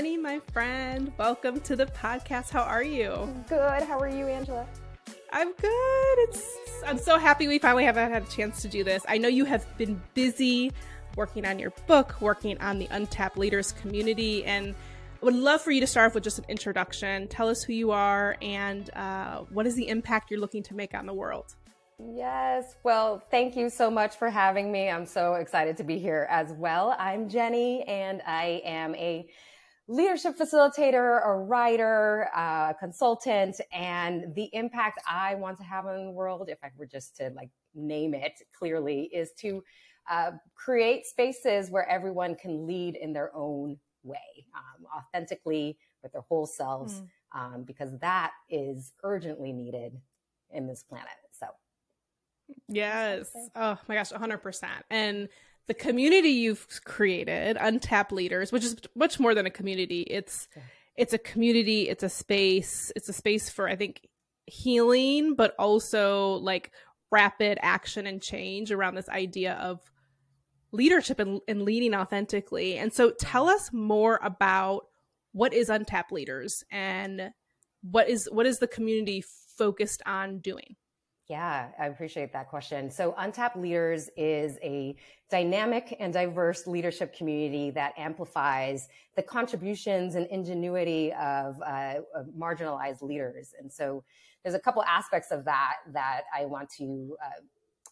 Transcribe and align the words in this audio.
Jenny, 0.00 0.16
my 0.16 0.40
friend. 0.54 1.12
Welcome 1.18 1.60
to 1.60 1.76
the 1.76 1.84
podcast. 1.84 2.48
How 2.48 2.62
are 2.62 2.82
you? 2.82 3.28
Good. 3.46 3.82
How 3.82 3.98
are 3.98 4.08
you, 4.08 4.28
Angela? 4.28 4.66
I'm 5.30 5.52
good. 5.52 6.18
It's 6.20 6.42
I'm 6.86 6.96
so 6.96 7.18
happy 7.18 7.48
we 7.48 7.58
finally 7.58 7.84
have 7.84 7.96
had 7.96 8.22
a 8.22 8.26
chance 8.30 8.62
to 8.62 8.68
do 8.68 8.82
this. 8.82 9.04
I 9.06 9.18
know 9.18 9.28
you 9.28 9.44
have 9.44 9.66
been 9.76 10.00
busy 10.14 10.72
working 11.16 11.44
on 11.44 11.58
your 11.58 11.68
book, 11.86 12.18
working 12.22 12.56
on 12.62 12.78
the 12.78 12.88
Untapped 12.90 13.36
Leaders 13.36 13.72
community, 13.72 14.42
and 14.46 14.74
I 15.20 15.24
would 15.26 15.34
love 15.34 15.60
for 15.60 15.70
you 15.70 15.82
to 15.82 15.86
start 15.86 16.06
off 16.06 16.14
with 16.14 16.24
just 16.24 16.38
an 16.38 16.46
introduction. 16.48 17.28
Tell 17.28 17.50
us 17.50 17.62
who 17.62 17.74
you 17.74 17.90
are 17.90 18.38
and 18.40 18.88
uh, 18.94 19.40
what 19.50 19.66
is 19.66 19.74
the 19.74 19.86
impact 19.86 20.30
you're 20.30 20.40
looking 20.40 20.62
to 20.62 20.74
make 20.74 20.94
on 20.94 21.04
the 21.04 21.12
world. 21.12 21.56
Yes. 22.14 22.74
Well, 22.82 23.22
thank 23.30 23.54
you 23.54 23.68
so 23.68 23.90
much 23.90 24.16
for 24.16 24.30
having 24.30 24.72
me. 24.72 24.88
I'm 24.88 25.04
so 25.04 25.34
excited 25.34 25.76
to 25.76 25.84
be 25.84 25.98
here 25.98 26.26
as 26.30 26.52
well. 26.52 26.96
I'm 26.98 27.28
Jenny, 27.28 27.82
and 27.82 28.22
I 28.26 28.62
am 28.64 28.94
a 28.94 29.28
leadership 29.90 30.38
facilitator, 30.38 31.26
a 31.26 31.34
writer, 31.34 32.30
a 32.34 32.74
consultant, 32.78 33.60
and 33.72 34.32
the 34.36 34.48
impact 34.52 35.00
I 35.08 35.34
want 35.34 35.58
to 35.58 35.64
have 35.64 35.86
on 35.86 36.04
the 36.04 36.10
world, 36.12 36.48
if 36.48 36.58
I 36.62 36.68
were 36.76 36.86
just 36.86 37.16
to 37.16 37.30
like 37.34 37.50
name 37.74 38.14
it 38.14 38.40
clearly, 38.56 39.10
is 39.12 39.32
to 39.40 39.64
uh, 40.08 40.30
create 40.54 41.06
spaces 41.06 41.70
where 41.70 41.88
everyone 41.88 42.36
can 42.36 42.68
lead 42.68 42.94
in 42.94 43.12
their 43.12 43.34
own 43.34 43.78
way, 44.04 44.46
um, 44.54 44.86
authentically 44.96 45.76
with 46.04 46.12
their 46.12 46.22
whole 46.22 46.46
selves, 46.46 47.02
mm. 47.02 47.08
um, 47.38 47.64
because 47.64 47.98
that 47.98 48.30
is 48.48 48.92
urgently 49.02 49.52
needed 49.52 50.00
in 50.52 50.68
this 50.68 50.84
planet. 50.84 51.08
So, 51.32 51.46
yes. 52.68 53.28
Oh 53.56 53.76
my 53.88 53.96
gosh, 53.96 54.12
100%. 54.12 54.64
And 54.90 55.28
the 55.70 55.74
community 55.74 56.30
you've 56.30 56.66
created, 56.84 57.56
Untapped 57.60 58.10
Leaders, 58.10 58.50
which 58.50 58.64
is 58.64 58.74
much 58.96 59.20
more 59.20 59.36
than 59.36 59.46
a 59.46 59.50
community. 59.50 60.00
It's 60.00 60.48
it's 60.96 61.12
a 61.12 61.18
community, 61.18 61.88
it's 61.88 62.02
a 62.02 62.08
space, 62.08 62.90
it's 62.96 63.08
a 63.08 63.12
space 63.12 63.48
for 63.48 63.68
I 63.68 63.76
think 63.76 64.04
healing, 64.46 65.36
but 65.36 65.54
also 65.60 66.32
like 66.38 66.72
rapid 67.12 67.60
action 67.62 68.08
and 68.08 68.20
change 68.20 68.72
around 68.72 68.96
this 68.96 69.08
idea 69.08 69.52
of 69.62 69.80
leadership 70.72 71.20
and, 71.20 71.40
and 71.46 71.62
leading 71.62 71.94
authentically. 71.94 72.76
And 72.76 72.92
so 72.92 73.12
tell 73.12 73.48
us 73.48 73.72
more 73.72 74.18
about 74.24 74.86
what 75.30 75.54
is 75.54 75.68
Untapped 75.68 76.10
Leaders 76.10 76.64
and 76.72 77.30
what 77.82 78.08
is 78.08 78.28
what 78.32 78.46
is 78.46 78.58
the 78.58 78.66
community 78.66 79.22
focused 79.56 80.02
on 80.04 80.40
doing? 80.40 80.74
Yeah, 81.30 81.68
I 81.78 81.86
appreciate 81.86 82.32
that 82.32 82.48
question. 82.48 82.90
So 82.90 83.14
Untapped 83.16 83.56
Leaders 83.56 84.10
is 84.16 84.58
a 84.64 84.96
dynamic 85.30 85.96
and 86.00 86.12
diverse 86.12 86.66
leadership 86.66 87.14
community 87.14 87.70
that 87.70 87.92
amplifies 87.96 88.88
the 89.14 89.22
contributions 89.22 90.16
and 90.16 90.26
ingenuity 90.26 91.12
of, 91.12 91.54
uh, 91.64 92.00
of 92.16 92.26
marginalized 92.36 93.02
leaders. 93.02 93.54
And 93.60 93.72
so 93.72 94.02
there's 94.42 94.56
a 94.56 94.58
couple 94.58 94.82
aspects 94.82 95.30
of 95.30 95.44
that 95.44 95.74
that 95.92 96.22
I 96.36 96.46
want 96.46 96.68
to 96.78 97.16
uh, 97.24 97.28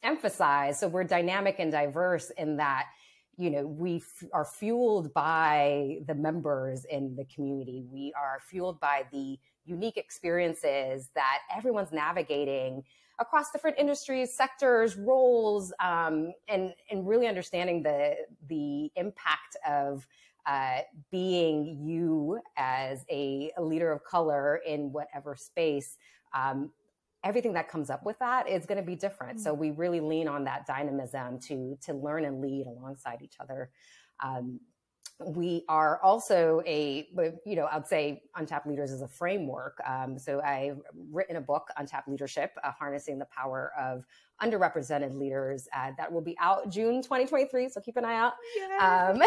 emphasize. 0.02 0.80
So 0.80 0.88
we're 0.88 1.04
dynamic 1.04 1.60
and 1.60 1.70
diverse 1.70 2.30
in 2.30 2.56
that 2.56 2.86
you 3.36 3.50
know 3.50 3.64
we 3.64 3.98
f- 3.98 4.28
are 4.32 4.44
fueled 4.44 5.14
by 5.14 5.98
the 6.08 6.14
members 6.16 6.84
in 6.86 7.14
the 7.14 7.24
community 7.32 7.84
we 7.88 8.12
are 8.20 8.40
fueled 8.50 8.80
by 8.80 9.04
the 9.12 9.38
unique 9.64 9.96
experiences 9.96 11.10
that 11.14 11.38
everyone's 11.56 11.92
navigating 11.92 12.82
across 13.18 13.50
different 13.50 13.78
industries, 13.78 14.34
sectors, 14.34 14.96
roles, 14.96 15.72
um, 15.80 16.32
and 16.48 16.72
and 16.90 17.06
really 17.06 17.26
understanding 17.26 17.82
the 17.82 18.16
the 18.48 18.90
impact 18.96 19.56
of 19.66 20.06
uh, 20.46 20.80
being 21.10 21.78
you 21.84 22.40
as 22.56 23.04
a, 23.10 23.52
a, 23.58 23.62
leader 23.62 23.92
of 23.92 24.02
color 24.02 24.60
in 24.66 24.90
whatever 24.92 25.36
space. 25.36 25.98
Um, 26.32 26.70
everything 27.22 27.52
that 27.52 27.68
comes 27.68 27.90
up 27.90 28.06
with 28.06 28.18
that 28.20 28.48
is 28.48 28.64
going 28.64 28.78
to 28.78 28.84
be 28.84 28.96
different. 28.96 29.36
Mm-hmm. 29.36 29.44
So 29.44 29.52
we 29.52 29.72
really 29.72 30.00
lean 30.00 30.26
on 30.26 30.44
that 30.44 30.66
dynamism 30.66 31.38
to 31.40 31.76
to 31.82 31.92
learn 31.92 32.24
and 32.24 32.40
lead 32.40 32.66
alongside 32.66 33.20
each 33.22 33.36
other. 33.40 33.70
Um, 34.22 34.60
we 35.24 35.64
are 35.68 36.00
also 36.00 36.62
a, 36.64 37.08
you 37.44 37.56
know, 37.56 37.68
I'd 37.72 37.86
say 37.88 38.22
Untapped 38.36 38.68
Leaders 38.68 38.92
is 38.92 39.02
a 39.02 39.08
framework. 39.08 39.80
Um, 39.84 40.16
so 40.16 40.40
I've 40.40 40.80
written 41.10 41.36
a 41.36 41.40
book, 41.40 41.68
Untapped 41.76 42.08
Leadership, 42.08 42.52
uh, 42.62 42.70
Harnessing 42.70 43.18
the 43.18 43.24
Power 43.24 43.72
of 43.76 44.06
Underrepresented 44.40 45.18
Leaders, 45.18 45.66
uh, 45.76 45.90
that 45.96 46.12
will 46.12 46.20
be 46.20 46.36
out 46.40 46.70
June 46.70 47.02
2023. 47.02 47.68
So 47.68 47.80
keep 47.80 47.96
an 47.96 48.04
eye 48.04 48.14
out. 48.14 48.34
Um, 48.80 49.20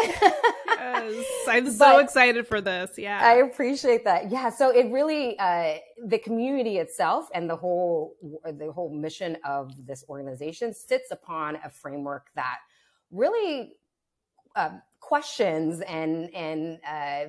yes, 0.66 1.24
I'm 1.46 1.70
so 1.70 1.98
excited 1.98 2.46
for 2.46 2.62
this. 2.62 2.92
Yeah. 2.96 3.20
I 3.22 3.34
appreciate 3.34 4.04
that. 4.04 4.30
Yeah. 4.30 4.48
So 4.48 4.70
it 4.70 4.90
really, 4.90 5.38
uh, 5.38 5.74
the 6.06 6.18
community 6.18 6.78
itself 6.78 7.28
and 7.34 7.50
the 7.50 7.56
whole, 7.56 8.16
the 8.44 8.72
whole 8.72 8.88
mission 8.88 9.36
of 9.44 9.86
this 9.86 10.06
organization 10.08 10.72
sits 10.72 11.10
upon 11.10 11.56
a 11.62 11.68
framework 11.68 12.28
that 12.34 12.60
really, 13.10 13.74
uh, 14.56 14.70
questions 15.02 15.80
and 15.82 16.32
and 16.34 16.78
uh, 16.88 17.24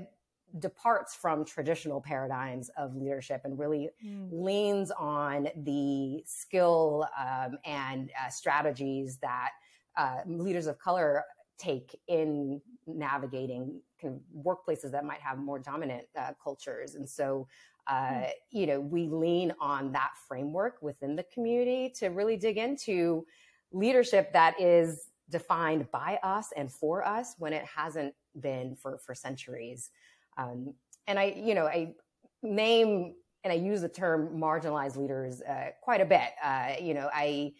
departs 0.59 1.15
from 1.15 1.43
traditional 1.43 1.99
paradigms 1.99 2.69
of 2.77 2.95
leadership 2.95 3.41
and 3.43 3.57
really 3.57 3.89
mm. 4.05 4.29
leans 4.31 4.91
on 4.91 5.49
the 5.57 6.23
skill 6.25 7.07
um, 7.19 7.57
and 7.65 8.11
uh, 8.23 8.29
strategies 8.29 9.17
that 9.17 9.49
uh, 9.97 10.17
leaders 10.27 10.67
of 10.67 10.77
color 10.77 11.23
take 11.57 11.99
in 12.07 12.61
navigating 12.85 13.81
kind 13.99 14.13
of 14.13 14.45
workplaces 14.45 14.91
that 14.91 15.03
might 15.03 15.19
have 15.19 15.39
more 15.39 15.57
dominant 15.57 16.05
uh, 16.17 16.31
cultures 16.41 16.93
and 16.93 17.09
so 17.09 17.47
uh, 17.87 17.93
mm. 17.93 18.29
you 18.51 18.67
know 18.67 18.79
we 18.79 19.07
lean 19.07 19.51
on 19.59 19.91
that 19.91 20.11
framework 20.27 20.77
within 20.83 21.15
the 21.15 21.25
community 21.33 21.89
to 21.89 22.07
really 22.09 22.37
dig 22.37 22.57
into 22.57 23.25
leadership 23.71 24.31
that 24.31 24.59
is 24.61 25.09
defined 25.29 25.89
by 25.91 26.19
us 26.23 26.51
and 26.55 26.71
for 26.71 27.05
us 27.05 27.35
when 27.37 27.53
it 27.53 27.65
hasn't 27.65 28.13
been 28.39 28.75
for 28.75 28.97
for 28.97 29.15
centuries. 29.15 29.89
Um, 30.37 30.73
and 31.07 31.19
I, 31.19 31.35
you 31.37 31.55
know, 31.55 31.65
I 31.65 31.93
name 32.41 33.15
and 33.43 33.51
I 33.51 33.55
use 33.55 33.81
the 33.81 33.89
term 33.89 34.37
marginalized 34.37 34.95
leaders 34.95 35.41
uh, 35.41 35.71
quite 35.81 36.01
a 36.01 36.05
bit. 36.05 36.29
Uh, 36.43 36.73
you 36.81 36.93
know, 36.93 37.09
I, 37.13 37.53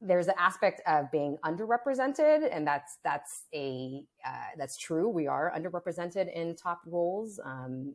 there's 0.00 0.28
an 0.28 0.34
aspect 0.38 0.80
of 0.86 1.10
being 1.10 1.36
underrepresented, 1.44 2.48
and 2.50 2.66
that's 2.66 2.98
that's 3.04 3.44
a 3.54 4.02
uh, 4.26 4.56
that's 4.56 4.76
true. 4.78 5.08
We 5.08 5.26
are 5.26 5.52
underrepresented 5.56 6.32
in 6.32 6.56
top 6.56 6.80
roles, 6.86 7.38
um, 7.44 7.94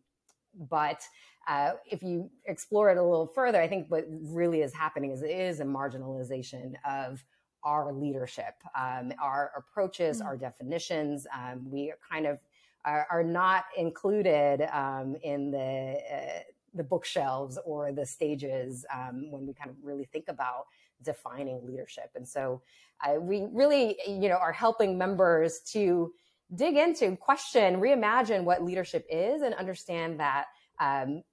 but 0.70 1.02
uh, 1.48 1.74
if 1.90 2.04
you 2.04 2.30
explore 2.46 2.92
it 2.92 2.98
a 2.98 3.04
little 3.04 3.28
further, 3.28 3.62
I 3.62 3.68
think 3.68 3.90
what 3.90 4.06
really 4.10 4.62
is 4.62 4.74
happening 4.74 5.12
is 5.12 5.22
it 5.22 5.32
is 5.32 5.60
a 5.60 5.66
marginalization 5.66 6.74
of 6.88 7.24
our 7.66 7.92
leadership, 7.92 8.54
um, 8.80 9.12
our 9.22 9.52
approaches, 9.58 10.20
mm-hmm. 10.20 10.28
our 10.28 10.38
definitions. 10.38 11.28
Um, 11.36 11.70
we 11.70 11.92
kind 12.10 12.26
of 12.26 12.40
are, 12.86 13.08
are 13.12 13.24
not 13.24 13.66
included 13.76 14.62
um, 14.72 15.16
in 15.24 15.52
the 15.52 15.98
uh, 16.14 16.40
the 16.76 16.84
bookshelves 16.84 17.58
or 17.66 17.92
the 17.92 18.06
stages 18.06 18.86
um, 18.94 19.32
when 19.32 19.48
we 19.48 19.54
kind 19.54 19.70
of 19.70 19.78
really 19.82 20.06
think 20.12 20.26
about 20.28 20.66
defining 21.02 21.66
leadership. 21.66 22.12
And 22.16 22.28
so 22.28 22.62
uh, 23.06 23.20
we 23.20 23.48
really, 23.52 23.98
you 24.06 24.30
know, 24.30 24.36
are 24.36 24.52
helping 24.52 24.98
members 24.98 25.60
to 25.72 26.12
dig 26.54 26.76
into, 26.76 27.16
question, 27.16 27.78
reimagine 27.78 28.44
what 28.44 28.64
leadership 28.64 29.06
is, 29.10 29.42
and 29.42 29.54
understand 29.56 30.20
that 30.20 30.46
um, 30.80 31.24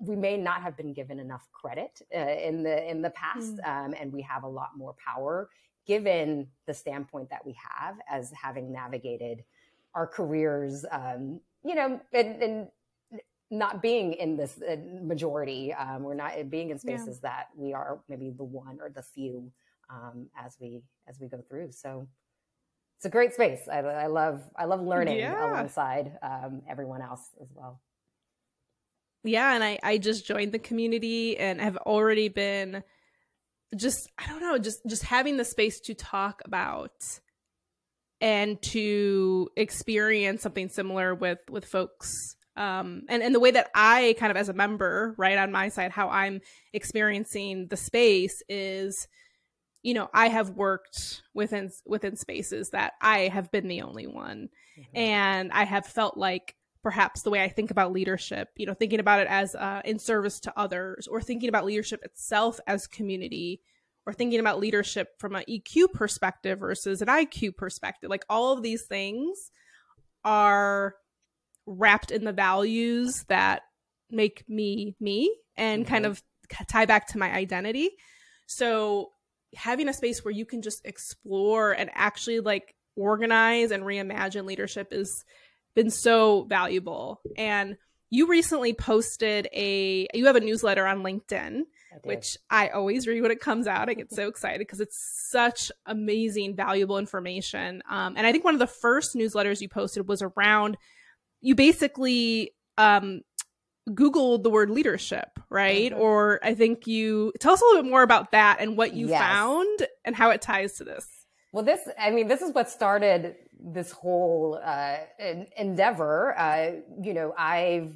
we 0.00 0.16
may 0.16 0.36
not 0.36 0.62
have 0.62 0.76
been 0.76 0.92
given 0.92 1.18
enough 1.20 1.46
credit 1.52 2.00
uh, 2.14 2.18
in 2.18 2.62
the 2.62 2.90
in 2.90 3.02
the 3.02 3.10
past, 3.10 3.56
mm. 3.56 3.86
um, 3.86 3.94
and 4.00 4.12
we 4.12 4.22
have 4.22 4.42
a 4.42 4.48
lot 4.48 4.70
more 4.76 4.94
power 4.94 5.48
given 5.86 6.48
the 6.66 6.74
standpoint 6.74 7.30
that 7.30 7.44
we 7.46 7.56
have 7.78 7.96
as 8.10 8.32
having 8.32 8.72
navigated 8.72 9.44
our 9.94 10.06
careers, 10.06 10.84
um, 10.90 11.40
you 11.64 11.74
know, 11.74 12.00
and, 12.12 12.42
and, 12.42 12.68
not 13.48 13.80
being 13.80 14.12
in 14.14 14.36
this 14.36 14.60
uh, 14.60 14.74
majority, 15.00 15.72
um, 15.72 16.02
we're 16.02 16.14
not 16.14 16.50
being 16.50 16.70
in 16.70 16.78
spaces 16.80 17.20
yeah. 17.22 17.30
that 17.30 17.46
we 17.54 17.72
are 17.72 18.00
maybe 18.08 18.30
the 18.30 18.42
one 18.42 18.78
or 18.80 18.90
the 18.90 19.02
few 19.02 19.52
um, 19.88 20.26
as 20.36 20.56
we 20.60 20.82
as 21.06 21.20
we 21.20 21.28
go 21.28 21.40
through. 21.48 21.70
So 21.70 22.08
it's 22.96 23.04
a 23.04 23.08
great 23.08 23.34
space. 23.34 23.68
I, 23.70 23.78
I 23.78 24.06
love 24.06 24.42
I 24.56 24.64
love 24.64 24.82
learning 24.82 25.18
yeah. 25.18 25.48
alongside 25.48 26.18
um, 26.22 26.62
everyone 26.68 27.02
else 27.02 27.22
as 27.40 27.48
well. 27.54 27.80
Yeah, 29.22 29.54
and 29.54 29.62
I 29.62 29.78
I 29.82 29.98
just 29.98 30.26
joined 30.26 30.52
the 30.52 30.58
community 30.58 31.36
and 31.36 31.60
have 31.60 31.76
already 31.76 32.28
been 32.28 32.82
just 33.74 34.10
I 34.18 34.26
don't 34.26 34.40
know, 34.40 34.58
just 34.58 34.80
just 34.86 35.02
having 35.02 35.36
the 35.36 35.44
space 35.44 35.80
to 35.80 35.94
talk 35.94 36.42
about 36.44 36.92
and 38.20 38.60
to 38.62 39.48
experience 39.56 40.42
something 40.42 40.68
similar 40.68 41.14
with 41.14 41.38
with 41.50 41.66
folks 41.66 42.36
um 42.56 43.02
and 43.08 43.22
and 43.22 43.34
the 43.34 43.40
way 43.40 43.50
that 43.50 43.70
I 43.74 44.14
kind 44.18 44.30
of 44.30 44.36
as 44.36 44.48
a 44.48 44.54
member, 44.54 45.14
right 45.18 45.36
on 45.36 45.52
my 45.52 45.68
side 45.68 45.90
how 45.90 46.08
I'm 46.08 46.40
experiencing 46.72 47.68
the 47.68 47.76
space 47.76 48.42
is 48.48 49.08
you 49.82 49.94
know, 49.94 50.08
I 50.12 50.28
have 50.30 50.50
worked 50.50 51.22
within 51.32 51.70
within 51.84 52.16
spaces 52.16 52.70
that 52.70 52.94
I 53.00 53.28
have 53.28 53.52
been 53.52 53.68
the 53.68 53.82
only 53.82 54.08
one 54.08 54.48
mm-hmm. 54.76 54.96
and 54.96 55.52
I 55.52 55.64
have 55.64 55.86
felt 55.86 56.16
like 56.16 56.56
perhaps 56.86 57.22
the 57.22 57.30
way 57.30 57.42
I 57.42 57.48
think 57.48 57.72
about 57.72 57.90
leadership, 57.90 58.50
you 58.54 58.64
know, 58.64 58.72
thinking 58.72 59.00
about 59.00 59.18
it 59.18 59.26
as 59.26 59.56
uh, 59.56 59.82
in 59.84 59.98
service 59.98 60.38
to 60.38 60.52
others, 60.56 61.08
or 61.08 61.20
thinking 61.20 61.48
about 61.48 61.64
leadership 61.64 61.98
itself 62.04 62.60
as 62.68 62.86
community, 62.86 63.60
or 64.06 64.12
thinking 64.12 64.38
about 64.38 64.60
leadership 64.60 65.08
from 65.18 65.34
an 65.34 65.42
EQ 65.50 65.92
perspective 65.92 66.60
versus 66.60 67.02
an 67.02 67.08
IQ 67.08 67.56
perspective. 67.56 68.08
Like 68.08 68.24
all 68.30 68.52
of 68.52 68.62
these 68.62 68.84
things 68.84 69.50
are 70.24 70.94
wrapped 71.66 72.12
in 72.12 72.22
the 72.22 72.32
values 72.32 73.24
that 73.26 73.62
make 74.08 74.44
me 74.48 74.94
me 75.00 75.36
and 75.56 75.82
mm-hmm. 75.82 75.92
kind 75.92 76.06
of 76.06 76.22
tie 76.68 76.86
back 76.86 77.08
to 77.08 77.18
my 77.18 77.32
identity. 77.32 77.90
So 78.46 79.10
having 79.56 79.88
a 79.88 79.92
space 79.92 80.24
where 80.24 80.30
you 80.30 80.46
can 80.46 80.62
just 80.62 80.86
explore 80.86 81.72
and 81.72 81.90
actually 81.94 82.38
like 82.38 82.76
organize 82.94 83.72
and 83.72 83.82
reimagine 83.82 84.44
leadership 84.44 84.92
has 84.92 85.24
been 85.76 85.90
so 85.90 86.42
valuable. 86.48 87.20
And 87.36 87.76
you 88.10 88.26
recently 88.26 88.72
posted 88.72 89.48
a 89.52 90.08
you 90.12 90.26
have 90.26 90.34
a 90.34 90.40
newsletter 90.40 90.84
on 90.86 91.04
LinkedIn 91.04 91.62
which 92.04 92.36
I 92.50 92.68
always 92.68 93.06
read 93.06 93.22
when 93.22 93.30
it 93.30 93.40
comes 93.40 93.66
out. 93.66 93.88
I 93.88 93.94
get 93.94 94.12
so 94.12 94.28
excited 94.28 94.58
because 94.58 94.80
it's 94.80 95.28
such 95.30 95.70
amazing, 95.86 96.56
valuable 96.56 96.98
information. 96.98 97.82
Um, 97.88 98.14
and 98.16 98.26
I 98.26 98.32
think 98.32 98.44
one 98.44 98.54
of 98.54 98.60
the 98.60 98.66
first 98.66 99.14
newsletters 99.14 99.60
you 99.60 99.68
posted 99.68 100.08
was 100.08 100.22
around 100.22 100.76
you 101.40 101.54
basically 101.54 102.52
um, 102.78 103.20
Googled 103.90 104.42
the 104.42 104.50
word 104.50 104.70
leadership, 104.70 105.38
right? 105.48 105.92
Mm-hmm. 105.92 106.00
Or 106.00 106.40
I 106.42 106.54
think 106.54 106.86
you 106.86 107.32
tell 107.38 107.52
us 107.52 107.60
a 107.60 107.64
little 107.64 107.82
bit 107.82 107.90
more 107.90 108.02
about 108.02 108.32
that 108.32 108.58
and 108.60 108.76
what 108.76 108.94
you 108.94 109.08
yes. 109.08 109.20
found 109.20 109.86
and 110.04 110.16
how 110.16 110.30
it 110.30 110.42
ties 110.42 110.74
to 110.74 110.84
this. 110.84 111.06
Well, 111.52 111.64
this, 111.64 111.80
I 111.98 112.10
mean, 112.10 112.28
this 112.28 112.42
is 112.42 112.52
what 112.52 112.68
started 112.68 113.36
this 113.58 113.90
whole 113.90 114.60
uh, 114.62 114.96
endeavor. 115.56 116.38
Uh, 116.38 116.72
you 117.02 117.14
know, 117.14 117.34
I've 117.36 117.92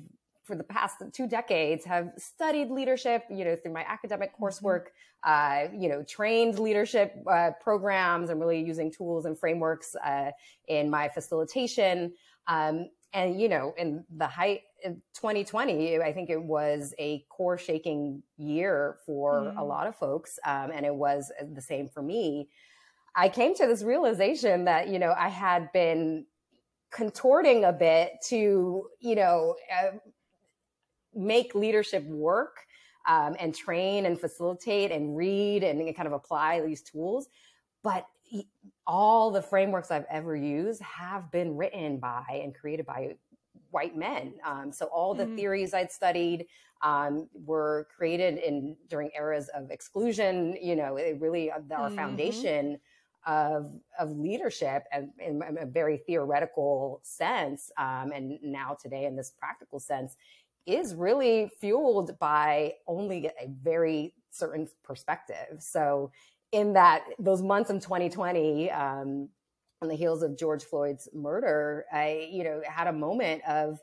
for 0.51 0.57
the 0.57 0.65
past 0.65 0.97
two 1.13 1.29
decades 1.29 1.85
have 1.85 2.11
studied 2.19 2.71
leadership, 2.71 3.23
you 3.31 3.45
know, 3.45 3.55
through 3.55 3.73
my 3.73 3.85
academic 3.87 4.33
mm-hmm. 4.35 4.45
coursework, 4.45 4.87
uh, 5.23 5.69
you 5.73 5.89
know, 5.89 6.03
trained 6.03 6.59
leadership 6.59 7.15
uh, 7.31 7.53
programs. 7.61 8.31
I'm 8.31 8.41
really 8.41 8.61
using 8.61 8.91
tools 8.91 9.27
and 9.27 9.39
frameworks 9.39 9.95
uh, 10.05 10.33
in 10.67 10.91
my 10.91 11.09
facilitation. 11.09 12.13
Um, 12.49 12.89
and, 13.13 13.41
you 13.41 13.49
know, 13.49 13.75
in 13.79 14.05
the 14.17 14.27
height 14.27 14.63
of 14.85 14.95
2020, 15.15 16.01
I 16.01 16.13
think 16.13 16.31
it 16.31 16.43
was 16.43 16.95
a 16.99 17.25
core 17.29 17.59
shaking 17.59 18.21
year 18.37 18.97
for 19.07 19.43
mm. 19.43 19.59
a 19.59 19.63
lot 19.63 19.87
of 19.87 19.95
folks. 19.95 20.39
Um, 20.45 20.73
and 20.75 20.85
it 20.85 20.95
was 20.95 21.31
the 21.53 21.63
same 21.63 21.89
for 21.89 22.03
me. 22.03 22.49
I 23.15 23.29
came 23.29 23.55
to 23.57 23.67
this 23.67 23.83
realization 23.83 24.65
that, 24.65 24.89
you 24.89 24.99
know, 24.99 25.15
I 25.17 25.29
had 25.29 25.73
been 25.73 26.27
contorting 26.91 27.65
a 27.65 27.73
bit 27.73 28.13
to, 28.29 28.85
you 29.01 29.15
know, 29.15 29.57
uh, 29.73 29.97
make 31.15 31.55
leadership 31.55 32.05
work 32.05 32.57
um, 33.09 33.37
and 33.39 33.55
train 33.55 34.07
and 34.07 34.21
facilitate 34.21 34.93
and 34.93 35.17
read 35.17 35.63
and 35.65 35.95
kind 35.97 36.07
of 36.07 36.13
apply 36.13 36.61
these 36.61 36.83
tools. 36.83 37.29
But 37.83 38.07
all 38.87 39.31
the 39.31 39.43
frameworks 39.43 39.91
I've 39.91 40.07
ever 40.11 40.37
used 40.37 40.81
have 40.83 41.31
been 41.31 41.57
written 41.57 41.99
by 41.99 42.25
and 42.31 42.55
created 42.55 42.87
by 42.87 43.17
white 43.71 43.97
men. 43.97 44.35
Um, 44.45 44.73
so 44.73 44.87
all 44.87 45.15
the 45.15 45.25
mm-hmm. 45.25 45.37
theories 45.37 45.75
I'd 45.75 45.91
studied 45.91 46.47
um, 46.83 47.29
were 47.33 47.89
created 47.95 48.39
in 48.39 48.77
during 48.89 49.11
eras 49.17 49.49
of 49.49 49.71
exclusion. 49.71 50.57
You 50.61 50.77
know, 50.77 50.97
it 50.97 51.19
really 51.21 51.51
our 51.51 51.61
mm-hmm. 51.61 51.95
foundation 51.97 52.79
of 53.27 53.71
of 53.99 54.11
leadership 54.11 54.85
and 54.93 55.11
in 55.19 55.43
a 55.59 55.67
very 55.67 55.99
theoretical 55.99 57.01
sense, 57.03 57.71
um, 57.79 58.13
and 58.15 58.39
now 58.43 58.77
today 58.81 59.05
in 59.05 59.17
this 59.17 59.33
practical 59.39 59.79
sense 59.79 60.17
is 60.67 60.95
really 60.95 61.51
fueled 61.61 62.19
by 62.19 62.75
only 62.87 63.27
a 63.27 63.49
very 63.63 64.15
certain 64.31 64.69
perspective. 64.83 65.57
So, 65.59 66.11
in 66.53 66.73
that 66.75 67.03
those 67.19 67.43
months 67.43 67.71
in 67.71 67.81
2020, 67.81 68.71
um, 68.71 69.29
on 69.83 69.89
the 69.89 69.95
heels 69.95 70.23
of 70.23 70.37
George 70.37 70.65
Floyd's 70.65 71.09
murder, 71.15 71.87
I, 71.93 72.29
you 72.31 72.45
know, 72.45 72.61
had 72.67 72.87
a 72.87 72.93
moment 72.93 73.43
of 73.49 73.81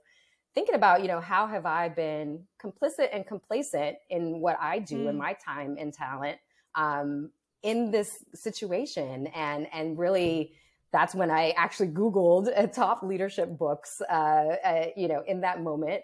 thinking 0.53 0.75
about, 0.75 1.01
you 1.01 1.07
know, 1.07 1.19
how 1.19 1.47
have 1.47 1.65
I 1.65 1.89
been 1.89 2.43
complicit 2.61 3.09
and 3.13 3.25
complacent 3.25 3.97
in 4.09 4.39
what 4.39 4.57
I 4.59 4.79
do 4.79 5.05
mm. 5.05 5.09
in 5.09 5.17
my 5.17 5.33
time 5.33 5.75
and 5.79 5.93
talent 5.93 6.37
um, 6.75 7.31
in 7.67 7.91
this 7.91 8.11
situation, 8.33 9.27
and 9.27 9.67
and 9.73 9.99
really. 9.99 10.53
That's 10.93 11.13
when 11.13 11.29
I 11.29 11.49
actually 11.57 11.89
Googled 11.89 12.47
uh, 12.57 12.65
top 12.67 13.03
leadership 13.03 13.49
books, 13.57 14.01
uh, 14.09 14.13
uh, 14.13 14.85
you 14.95 15.09
know, 15.09 15.21
in 15.27 15.41
that 15.41 15.61
moment, 15.61 16.01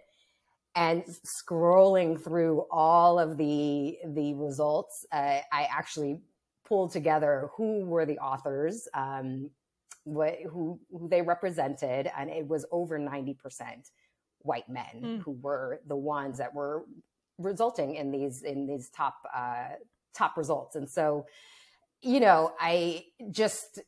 and 0.76 1.04
scrolling 1.26 2.22
through 2.22 2.66
all 2.70 3.18
of 3.18 3.38
the 3.38 3.98
the 4.06 4.34
results, 4.34 5.06
uh, 5.12 5.40
I 5.52 5.68
actually 5.72 6.20
pulled 6.68 6.92
together 6.92 7.50
who 7.56 7.86
were 7.86 8.06
the 8.06 8.20
authors, 8.20 8.88
um, 8.94 9.50
what 10.04 10.36
who 10.52 10.80
who 10.92 11.08
they 11.08 11.22
represented, 11.22 12.12
and 12.18 12.30
it 12.30 12.48
was 12.48 12.66
over 12.72 13.00
ninety 13.00 13.34
percent 13.34 13.90
white 14.40 14.68
men 14.68 14.96
mm. 15.02 15.22
who 15.22 15.32
were 15.42 15.80
the 15.88 15.96
ones 15.96 16.38
that 16.40 16.54
were 16.54 16.84
resulting 17.38 17.96
in 17.96 18.12
these 18.12 18.44
in 18.44 18.68
these 18.68 18.90
top 18.90 19.16
uh, 19.34 19.70
top 20.14 20.38
results. 20.38 20.76
And 20.76 20.90
so, 20.90 21.26
you 22.02 22.20
know, 22.20 22.54
I 22.60 23.06
just 23.32 23.80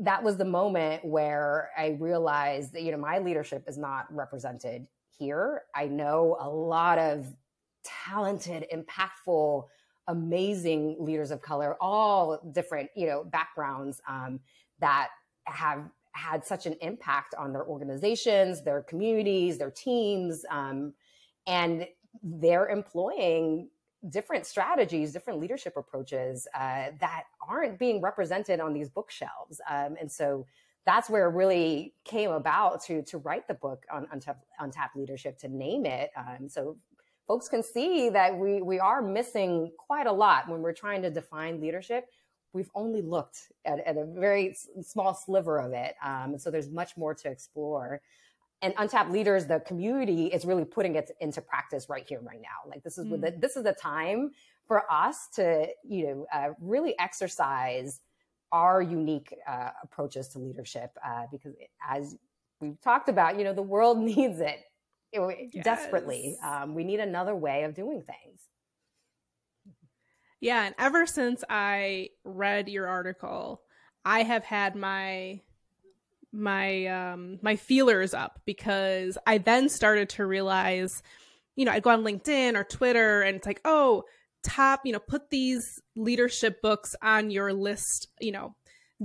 that 0.00 0.22
was 0.22 0.38
the 0.38 0.44
moment 0.44 1.04
where 1.04 1.70
I 1.76 1.98
realized 2.00 2.72
that 2.72 2.82
you 2.82 2.92
know 2.92 2.98
my 2.98 3.18
leadership 3.18 3.64
is 3.66 3.76
not 3.76 4.06
represented 4.10 4.86
here. 5.18 5.62
I 5.74 5.86
know 5.86 6.36
a 6.40 6.48
lot 6.48 6.98
of 6.98 7.26
talented, 7.84 8.66
impactful, 8.72 9.66
amazing 10.08 10.96
leaders 10.98 11.30
of 11.30 11.42
color, 11.42 11.76
all 11.80 12.38
different, 12.52 12.90
you 12.96 13.06
know, 13.06 13.24
backgrounds 13.24 14.00
um, 14.08 14.40
that 14.80 15.08
have 15.44 15.88
had 16.12 16.44
such 16.44 16.66
an 16.66 16.76
impact 16.80 17.34
on 17.38 17.52
their 17.52 17.64
organizations, 17.64 18.62
their 18.62 18.82
communities, 18.82 19.58
their 19.58 19.70
teams, 19.70 20.44
um, 20.50 20.92
and 21.46 21.86
they're 22.22 22.68
employing 22.68 23.68
different 24.08 24.46
strategies, 24.46 25.12
different 25.12 25.40
leadership 25.40 25.74
approaches 25.76 26.48
uh, 26.54 26.86
that 27.00 27.24
aren't 27.48 27.78
being 27.78 28.00
represented 28.00 28.60
on 28.60 28.72
these 28.72 28.88
bookshelves. 28.88 29.60
Um, 29.70 29.96
and 30.00 30.10
so 30.10 30.46
that's 30.84 31.08
where 31.08 31.28
it 31.28 31.34
really 31.34 31.94
came 32.04 32.30
about 32.30 32.82
to 32.84 33.02
to 33.02 33.18
write 33.18 33.46
the 33.46 33.54
book 33.54 33.84
on 33.92 34.08
untapped, 34.10 34.44
untapped 34.58 34.96
leadership 34.96 35.38
to 35.38 35.48
name 35.48 35.86
it. 35.86 36.10
Um, 36.16 36.48
so 36.48 36.76
folks 37.28 37.48
can 37.48 37.62
see 37.62 38.10
that 38.10 38.36
we 38.36 38.62
we 38.62 38.80
are 38.80 39.00
missing 39.00 39.72
quite 39.78 40.06
a 40.06 40.12
lot 40.12 40.48
when 40.48 40.60
we're 40.60 40.72
trying 40.72 41.02
to 41.02 41.10
define 41.10 41.60
leadership. 41.60 42.06
We've 42.52 42.70
only 42.74 43.00
looked 43.00 43.52
at, 43.64 43.78
at 43.86 43.96
a 43.96 44.04
very 44.04 44.54
small 44.82 45.14
sliver 45.14 45.58
of 45.58 45.72
it. 45.72 45.94
Um, 46.04 46.36
so 46.36 46.50
there's 46.50 46.68
much 46.68 46.96
more 46.96 47.14
to 47.14 47.28
explore 47.30 48.02
and 48.62 48.72
untapped 48.78 49.10
leaders 49.10 49.46
the 49.46 49.60
community 49.60 50.26
is 50.26 50.44
really 50.44 50.64
putting 50.64 50.94
it 50.94 51.10
into 51.20 51.42
practice 51.42 51.88
right 51.88 52.08
here 52.08 52.20
right 52.22 52.40
now 52.40 52.70
like 52.70 52.82
this 52.82 52.96
is 52.96 53.06
mm. 53.06 53.20
the, 53.20 53.34
this 53.38 53.56
is 53.56 53.64
the 53.64 53.72
time 53.72 54.30
for 54.66 54.90
us 54.90 55.28
to 55.34 55.66
you 55.84 56.06
know 56.06 56.26
uh, 56.32 56.48
really 56.60 56.98
exercise 56.98 58.00
our 58.52 58.80
unique 58.80 59.34
uh, 59.48 59.70
approaches 59.82 60.28
to 60.28 60.38
leadership 60.38 60.96
uh, 61.04 61.24
because 61.30 61.54
as 61.88 62.16
we've 62.60 62.80
talked 62.80 63.08
about 63.08 63.36
you 63.36 63.44
know 63.44 63.52
the 63.52 63.62
world 63.62 63.98
needs 64.14 64.40
it, 64.40 64.60
it 65.12 65.50
yes. 65.52 65.64
desperately 65.64 66.38
um, 66.44 66.74
we 66.74 66.84
need 66.84 67.00
another 67.00 67.34
way 67.34 67.64
of 67.64 67.74
doing 67.74 68.02
things 68.02 68.40
yeah 70.40 70.64
and 70.64 70.74
ever 70.78 71.06
since 71.06 71.42
i 71.50 72.08
read 72.24 72.68
your 72.68 72.86
article 72.86 73.62
i 74.04 74.22
have 74.22 74.44
had 74.44 74.76
my 74.76 75.40
my 76.32 76.86
um 76.86 77.38
my 77.42 77.56
feelers 77.56 78.14
up 78.14 78.40
because 78.46 79.18
i 79.26 79.36
then 79.36 79.68
started 79.68 80.08
to 80.08 80.24
realize 80.24 81.02
you 81.56 81.64
know 81.64 81.72
i 81.72 81.78
go 81.78 81.90
on 81.90 82.02
linkedin 82.02 82.54
or 82.54 82.64
twitter 82.64 83.20
and 83.20 83.36
it's 83.36 83.46
like 83.46 83.60
oh 83.64 84.02
top, 84.42 84.80
you 84.84 84.92
know, 84.92 84.98
put 84.98 85.30
these 85.30 85.80
leadership 85.96 86.60
books 86.62 86.94
on 87.02 87.30
your 87.30 87.52
list, 87.52 88.08
you 88.20 88.32
know, 88.32 88.54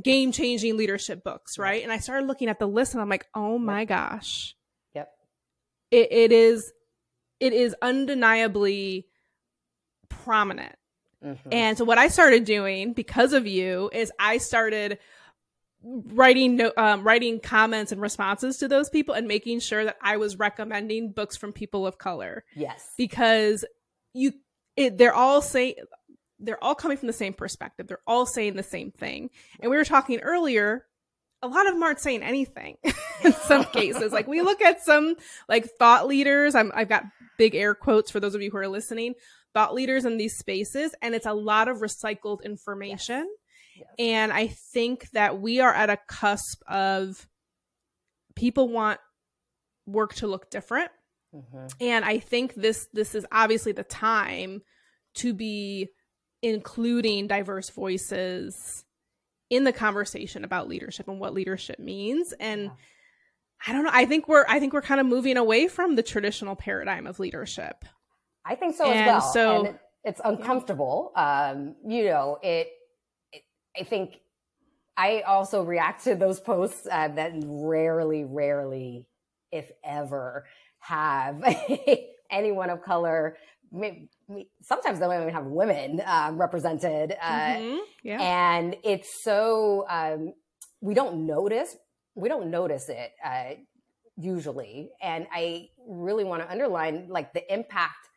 game 0.01 0.31
changing 0.31 0.77
leadership 0.77 1.23
books, 1.23 1.57
right? 1.57 1.83
And 1.83 1.91
I 1.91 1.99
started 1.99 2.27
looking 2.27 2.49
at 2.49 2.59
the 2.59 2.67
list 2.67 2.93
and 2.93 3.01
I'm 3.01 3.09
like, 3.09 3.27
oh 3.33 3.57
my 3.57 3.85
gosh. 3.85 4.55
Yep. 4.93 5.09
It, 5.91 6.11
it 6.11 6.31
is, 6.31 6.71
it 7.39 7.53
is 7.53 7.75
undeniably 7.81 9.07
prominent. 10.09 10.75
Mm-hmm. 11.23 11.49
And 11.51 11.77
so 11.77 11.85
what 11.85 11.97
I 11.97 12.09
started 12.09 12.43
doing 12.43 12.93
because 12.93 13.33
of 13.33 13.47
you 13.47 13.89
is 13.91 14.11
I 14.19 14.37
started 14.37 14.99
writing 15.87 16.57
no, 16.57 16.71
um, 16.77 17.03
writing 17.03 17.39
comments 17.39 17.91
and 17.91 18.01
responses 18.01 18.57
to 18.57 18.67
those 18.67 18.89
people 18.89 19.15
and 19.15 19.27
making 19.27 19.59
sure 19.59 19.85
that 19.85 19.97
I 20.01 20.17
was 20.17 20.37
recommending 20.37 21.11
books 21.11 21.37
from 21.37 21.53
people 21.53 21.87
of 21.87 21.97
color. 21.97 22.43
Yes. 22.55 22.85
Because 22.97 23.65
you 24.13 24.33
it, 24.75 24.97
they're 24.97 25.13
all 25.13 25.41
saying 25.41 25.75
they're 26.39 26.63
all 26.63 26.75
coming 26.75 26.97
from 26.97 27.07
the 27.07 27.13
same 27.13 27.33
perspective. 27.33 27.87
They're 27.87 27.99
all 28.05 28.25
saying 28.25 28.55
the 28.55 28.63
same 28.63 28.91
thing. 28.91 29.29
And 29.59 29.71
we 29.71 29.77
were 29.77 29.85
talking 29.85 30.19
earlier 30.19 30.85
a 31.41 31.47
lot 31.47 31.67
of 31.67 31.73
them 31.73 31.83
aren't 31.83 31.99
saying 31.99 32.23
anything 32.23 32.77
in 33.23 33.33
some 33.33 33.63
cases. 33.73 34.11
Like 34.11 34.27
we 34.27 34.41
look 34.41 34.61
at 34.61 34.83
some 34.83 35.15
like 35.47 35.65
thought 35.77 36.07
leaders. 36.07 36.55
I'm, 36.55 36.71
I've 36.73 36.89
got 36.89 37.05
big 37.37 37.55
air 37.55 37.75
quotes 37.75 38.11
for 38.11 38.19
those 38.19 38.35
of 38.35 38.41
you 38.41 38.51
who 38.51 38.57
are 38.57 38.67
listening. 38.67 39.13
Thought 39.53 39.73
leaders 39.73 40.05
in 40.05 40.17
these 40.17 40.37
spaces, 40.37 40.93
and 41.01 41.15
it's 41.15 41.25
a 41.25 41.33
lot 41.33 41.67
of 41.67 41.77
recycled 41.77 42.43
information. 42.43 43.17
Yes. 43.17 43.29
Yes. 43.77 43.89
And 43.99 44.33
I 44.33 44.47
think 44.47 45.09
that 45.11 45.39
we 45.39 45.59
are 45.59 45.73
at 45.73 45.89
a 45.89 45.97
cusp 46.07 46.61
of 46.67 47.27
people 48.35 48.69
want 48.69 48.99
work 49.85 50.13
to 50.15 50.27
look 50.27 50.49
different. 50.49 50.91
Mm-hmm. 51.33 51.67
And 51.81 52.05
I 52.05 52.19
think 52.19 52.55
this 52.55 52.87
this 52.93 53.15
is 53.15 53.25
obviously 53.31 53.71
the 53.71 53.83
time 53.83 54.61
to 55.15 55.33
be 55.33 55.89
including 56.41 57.27
diverse 57.27 57.69
voices 57.69 58.85
in 59.49 59.63
the 59.63 59.73
conversation 59.73 60.43
about 60.43 60.67
leadership 60.67 61.07
and 61.07 61.19
what 61.19 61.33
leadership 61.33 61.79
means 61.79 62.33
and 62.39 62.63
yeah. 62.63 62.71
I 63.65 63.73
don't 63.73 63.83
know. 63.83 63.89
I 63.91 64.05
think 64.05 64.27
we're 64.27 64.45
I 64.47 64.59
think 64.59 64.73
we're 64.73 64.81
kind 64.81 65.01
of 65.01 65.07
moving 65.07 65.35
away 65.35 65.67
from 65.67 65.95
the 65.95 66.03
traditional 66.03 66.55
paradigm 66.55 67.07
of 67.07 67.19
leadership. 67.19 67.85
I 68.45 68.53
think 68.53 68.75
so 68.75 68.85
and 68.85 68.99
as 68.99 69.07
well. 69.07 69.21
So 69.21 69.65
and 69.65 69.79
it's 70.03 70.21
uncomfortable. 70.23 71.11
Um, 71.15 71.75
you 71.85 72.05
know, 72.05 72.37
it, 72.41 72.69
I 73.79 73.83
think 73.83 74.19
I 74.95 75.21
also 75.21 75.63
react 75.63 76.03
to 76.05 76.15
those 76.15 76.39
posts 76.39 76.87
uh, 76.91 77.09
that 77.09 77.33
rarely, 77.45 78.23
rarely, 78.23 79.07
if 79.51 79.71
ever, 79.83 80.45
have 80.79 81.43
anyone 82.31 82.69
of 82.69 82.81
color 82.81 83.37
sometimes 84.61 84.99
they 84.99 85.05
don't 85.05 85.21
even 85.21 85.33
have 85.33 85.45
women 85.45 86.01
um, 86.05 86.37
represented. 86.37 87.15
Uh, 87.21 87.33
mm-hmm. 87.33 87.77
yeah. 88.03 88.21
And 88.21 88.75
it's 88.83 89.23
so, 89.23 89.85
um, 89.89 90.33
we 90.81 90.93
don't 90.93 91.25
notice, 91.25 91.75
we 92.15 92.29
don't 92.29 92.49
notice 92.49 92.89
it 92.89 93.11
uh, 93.23 93.55
usually. 94.17 94.89
And 95.01 95.27
I 95.33 95.69
really 95.87 96.23
want 96.23 96.43
to 96.43 96.51
underline 96.51 97.07
like 97.09 97.33
the 97.33 97.53
impact 97.53 98.09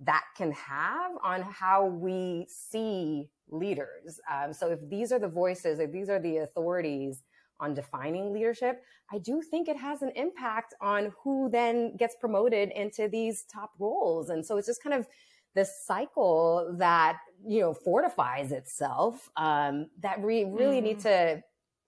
that 0.00 0.24
can 0.36 0.52
have 0.52 1.12
on 1.22 1.42
how 1.42 1.86
we 1.86 2.46
see 2.48 3.28
leaders. 3.52 4.18
Um, 4.32 4.52
so 4.52 4.70
if 4.70 4.80
these 4.88 5.12
are 5.12 5.18
the 5.20 5.28
voices, 5.28 5.78
if 5.78 5.92
these 5.92 6.08
are 6.08 6.18
the 6.18 6.38
authorities 6.38 7.22
on 7.60 7.74
defining 7.74 8.32
leadership, 8.32 8.82
I 9.12 9.18
do 9.18 9.42
think 9.42 9.68
it 9.68 9.76
has 9.76 10.02
an 10.02 10.10
impact 10.16 10.74
on 10.80 11.12
who 11.22 11.48
then 11.50 11.96
gets 11.96 12.16
promoted 12.16 12.70
into 12.70 13.08
these 13.08 13.44
top 13.44 13.70
roles. 13.78 14.30
And 14.30 14.44
so 14.44 14.56
it's 14.56 14.66
just 14.66 14.82
kind 14.82 14.94
of 14.94 15.06
this 15.54 15.84
cycle 15.86 16.74
that, 16.78 17.18
you 17.46 17.60
know, 17.60 17.74
fortifies 17.74 18.52
itself 18.52 19.30
um, 19.36 19.90
that 20.00 20.20
we 20.20 20.44
really 20.44 20.80
mm. 20.80 20.84
need 20.84 20.98
mm-hmm. 20.98 21.36
to 21.36 21.42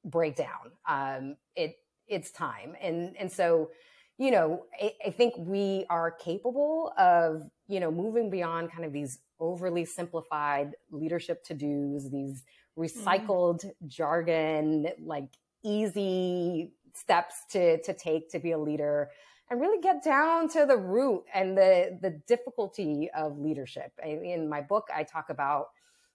break 0.05 0.37
down. 0.37 0.71
Um, 0.87 1.37
it, 1.57 1.77
it's 2.07 2.31
time. 2.31 2.77
And, 2.81 3.17
and 3.19 3.33
so, 3.33 3.71
you 4.19 4.31
know, 4.31 4.67
I, 4.81 4.93
I 5.07 5.11
think 5.11 5.35
we 5.39 5.87
are 5.89 6.11
capable 6.11 6.93
of, 6.99 7.51
you 7.69 7.81
know, 7.81 7.91
moving 7.91 8.31
beyond 8.31 8.71
kind 8.71 8.85
of 8.85 8.93
these 8.93 9.19
overly 9.41 9.85
simplified 9.85 10.73
leadership 10.91 11.45
to 11.45 11.55
dos, 11.55 12.11
these 12.11 12.45
mm-hmm. 12.79 12.83
recycled 12.83 13.65
mm. 13.65 13.73
jargon, 13.87 14.89
like 15.03 15.29
easy 15.65 16.73
steps 16.95 17.35
to 17.51 17.83
to 17.83 17.93
take 17.95 18.31
to 18.31 18.39
be 18.39 18.53
a 18.53 18.59
leader 18.59 19.11
and 19.51 19.61
really 19.61 19.81
get 19.81 20.03
down 20.03 20.49
to 20.49 20.65
the 20.67 20.77
root 20.77 21.25
and 21.35 21.57
the 21.57 21.99
the 22.01 22.11
difficulty 22.27 23.11
of 23.17 23.39
leadership. 23.39 23.93
In 24.05 24.49
my 24.49 24.61
book, 24.61 24.89
I 24.95 25.03
talk 25.03 25.31
about 25.31 25.67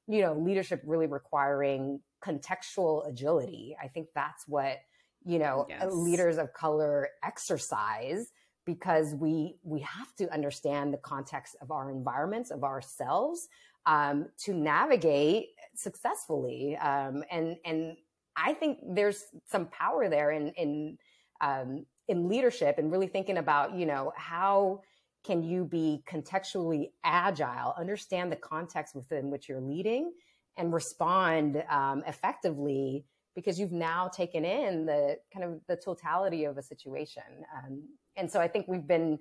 you 0.07 0.21
know 0.21 0.33
leadership 0.33 0.81
really 0.85 1.07
requiring 1.07 2.01
contextual 2.23 3.07
agility. 3.07 3.75
I 3.81 3.87
think 3.87 4.07
that's 4.15 4.47
what 4.47 4.79
you 5.25 5.39
know 5.39 5.65
yes. 5.69 5.87
leaders 5.91 6.37
of 6.37 6.53
color 6.53 7.09
exercise 7.23 8.31
because 8.73 9.15
we 9.15 9.55
we 9.63 9.79
have 9.79 10.15
to 10.15 10.31
understand 10.31 10.93
the 10.93 10.97
context 10.97 11.55
of 11.61 11.71
our 11.71 11.89
environments 11.89 12.51
of 12.51 12.63
ourselves 12.63 13.47
um, 13.85 14.27
to 14.37 14.53
navigate 14.53 15.47
successfully 15.73 16.77
um, 16.77 17.23
and 17.31 17.57
and 17.65 17.97
I 18.35 18.53
think 18.53 18.77
there's 18.87 19.25
some 19.45 19.65
power 19.67 20.07
there 20.07 20.31
in 20.31 20.49
in 20.49 20.97
um, 21.41 21.85
in 22.07 22.29
leadership 22.29 22.77
and 22.77 22.91
really 22.91 23.07
thinking 23.07 23.37
about 23.37 23.75
you 23.75 23.85
know 23.85 24.13
how 24.15 24.81
can 25.25 25.43
you 25.43 25.65
be 25.65 26.01
contextually 26.07 26.91
agile, 27.03 27.73
understand 27.77 28.31
the 28.31 28.37
context 28.37 28.95
within 28.95 29.29
which 29.29 29.49
you're 29.49 29.59
leading, 29.59 30.13
and 30.57 30.73
respond 30.73 31.63
um, 31.69 32.03
effectively 32.07 33.05
because 33.35 33.59
you've 33.59 33.71
now 33.71 34.07
taken 34.07 34.45
in 34.45 34.85
the 34.85 35.17
kind 35.33 35.45
of 35.45 35.61
the 35.67 35.75
totality 35.75 36.45
of 36.45 36.57
a 36.57 36.63
situation. 36.63 37.23
Um, 37.55 37.83
and 38.15 38.29
so 38.29 38.39
I 38.39 38.47
think 38.47 38.67
we've 38.67 38.87
been 38.87 39.19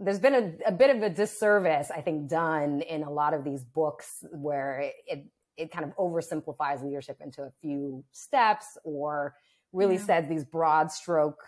there's 0.00 0.20
been 0.20 0.34
a, 0.34 0.68
a, 0.68 0.72
bit 0.72 0.94
of 0.94 1.02
a 1.02 1.10
disservice, 1.10 1.90
I 1.90 2.00
think, 2.00 2.28
done 2.28 2.82
in 2.82 3.02
a 3.02 3.10
lot 3.10 3.34
of 3.34 3.42
these 3.42 3.64
books 3.64 4.24
where 4.30 4.92
it, 5.08 5.26
it 5.56 5.72
kind 5.72 5.84
of 5.84 5.96
oversimplifies 5.96 6.84
leadership 6.84 7.18
into 7.20 7.42
a 7.42 7.50
few 7.60 8.04
steps 8.12 8.78
or 8.84 9.34
really 9.72 9.96
yeah. 9.96 10.04
says 10.04 10.28
these 10.28 10.44
broad 10.44 10.92
stroke 10.92 11.42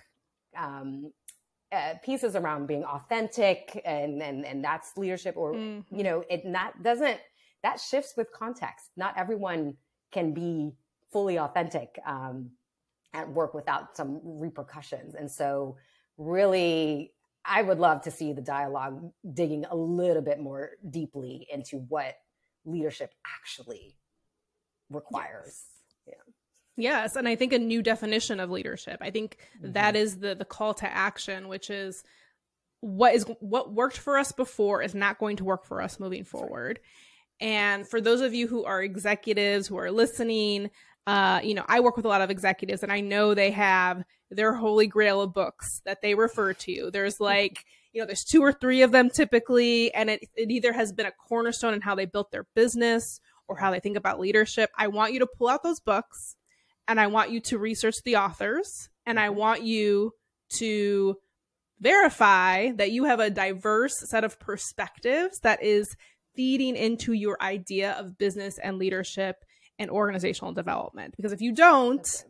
um, 0.57 1.13
uh, 1.73 1.95
pieces 2.03 2.35
around 2.35 2.67
being 2.67 2.85
authentic 2.85 3.81
and, 3.85 4.21
and 4.21 4.45
and 4.45 4.65
that's 4.65 4.97
leadership 4.97 5.37
or 5.37 5.55
mm-hmm. 5.55 5.97
you 5.97 6.03
know 6.03 6.25
it 6.29 6.45
not 6.45 6.83
doesn't 6.83 7.19
that 7.63 7.79
shifts 7.79 8.15
with 8.17 8.27
context 8.33 8.91
not 8.97 9.15
everyone 9.17 9.75
can 10.11 10.35
be 10.35 10.73
fully 11.13 11.39
authentic 11.39 11.99
um, 12.07 12.51
at 13.13 13.31
work 13.31 13.55
without 13.55 13.97
some 13.97 14.21
repercussions 14.23 15.15
and 15.15 15.31
so 15.31 15.77
really 16.17 17.13
i 17.45 17.63
would 17.63 17.79
love 17.79 18.03
to 18.03 18.11
see 18.11 18.33
the 18.33 18.43
dialogue 18.43 19.11
digging 19.33 19.65
a 19.71 19.77
little 19.77 20.23
bit 20.23 20.41
more 20.41 20.71
deeply 20.89 21.47
into 21.53 21.77
what 21.77 22.17
leadership 22.65 23.13
actually 23.27 23.97
requires. 24.91 25.65
Yes. 26.07 26.17
Yeah. 26.17 26.33
Yes, 26.77 27.17
and 27.17 27.29
I 27.29 27.37
think 27.37 27.53
a 27.53 27.59
new 27.59 27.83
definition 27.83 28.41
of 28.41 28.51
leadership. 28.51 28.99
I 29.01 29.11
think 29.11 29.37
mm-hmm. 29.59 29.73
that 29.73 29.97
is 29.97 30.19
the 30.19 30.35
the 30.35 30.45
call 30.45 30.73
to 30.75 30.91
action, 30.91 31.49
which 31.49 31.69
is 31.69 32.05
what 32.81 33.15
is 33.15 33.25
what 33.41 33.73
worked 33.73 33.99
for 33.99 34.17
us 34.17 34.33
before 34.33 34.83
is 34.83 34.95
not 34.95 35.19
going 35.19 35.37
to 35.37 35.45
work 35.45 35.67
for 35.67 35.83
us 35.83 36.01
moving 36.01 36.25
forward. 36.25 36.81
And 37.39 37.87
for 37.87 38.01
those 38.01 38.21
of 38.21 38.35
you 38.35 38.47
who 38.47 38.65
are 38.65 38.83
executives 38.83 39.67
who 39.67 39.77
are 39.77 39.91
listening, 39.91 40.71
uh, 41.07 41.41
you 41.43 41.55
know, 41.55 41.65
I 41.67 41.81
work 41.81 41.97
with 41.97 42.05
a 42.05 42.09
lot 42.09 42.21
of 42.21 42.31
executives 42.31 42.83
and 42.83 42.93
I 42.93 43.01
know 43.01 43.35
they 43.35 43.51
have 43.51 44.05
their 44.31 44.55
holy 44.55 44.87
grail 44.87 45.21
of 45.21 45.35
books 45.35 45.83
that 45.85 46.03
they 46.03 46.15
refer 46.15 46.53
to. 46.53 46.91
There's 46.93 47.21
like, 47.21 47.65
you 47.93 48.01
know, 48.01 48.07
there's 48.07 48.25
two 48.25 48.43
or 48.43 48.53
three 48.53 48.83
of 48.83 48.93
them 48.93 49.11
typically, 49.11 49.93
and 49.95 50.11
it, 50.11 50.29
it 50.37 50.51
either 50.51 50.73
has 50.73 50.93
been 50.93 51.07
a 51.07 51.13
cornerstone 51.13 51.75
in 51.75 51.81
how 51.81 51.95
they 51.95 52.07
built 52.07 52.31
their 52.31 52.47
business 52.55 53.21
or 53.51 53.57
how 53.57 53.73
they 53.73 53.81
think 53.81 53.97
about 53.97 54.21
leadership, 54.21 54.71
I 54.79 54.87
want 54.87 55.13
you 55.13 55.19
to 55.19 55.27
pull 55.27 55.49
out 55.49 55.65
those 55.65 55.81
books 55.81 56.37
and 56.87 57.01
I 57.01 57.09
want 57.09 57.31
you 57.31 57.41
to 57.41 57.59
research 57.59 57.97
the 58.05 58.17
authors 58.17 58.89
and 59.05 59.19
I 59.19 59.31
want 59.31 59.65
you 59.65 60.13
to 60.51 61.17
verify 61.81 62.71
that 62.73 62.93
you 62.93 63.05
have 63.05 63.19
a 63.19 63.29
diverse 63.29 63.99
set 63.99 64.23
of 64.23 64.39
perspectives 64.39 65.41
that 65.41 65.63
is 65.65 65.97
feeding 66.37 66.77
into 66.77 67.13
your 67.13 67.37
idea 67.43 67.93
of 67.93 68.17
business 68.19 68.57
and 68.59 68.79
leadership 68.79 69.45
and 69.81 69.91
organizational 69.91 70.53
development. 70.53 71.17
Because 71.17 71.33
if 71.33 71.41
you 71.41 71.53
don't, 71.53 72.25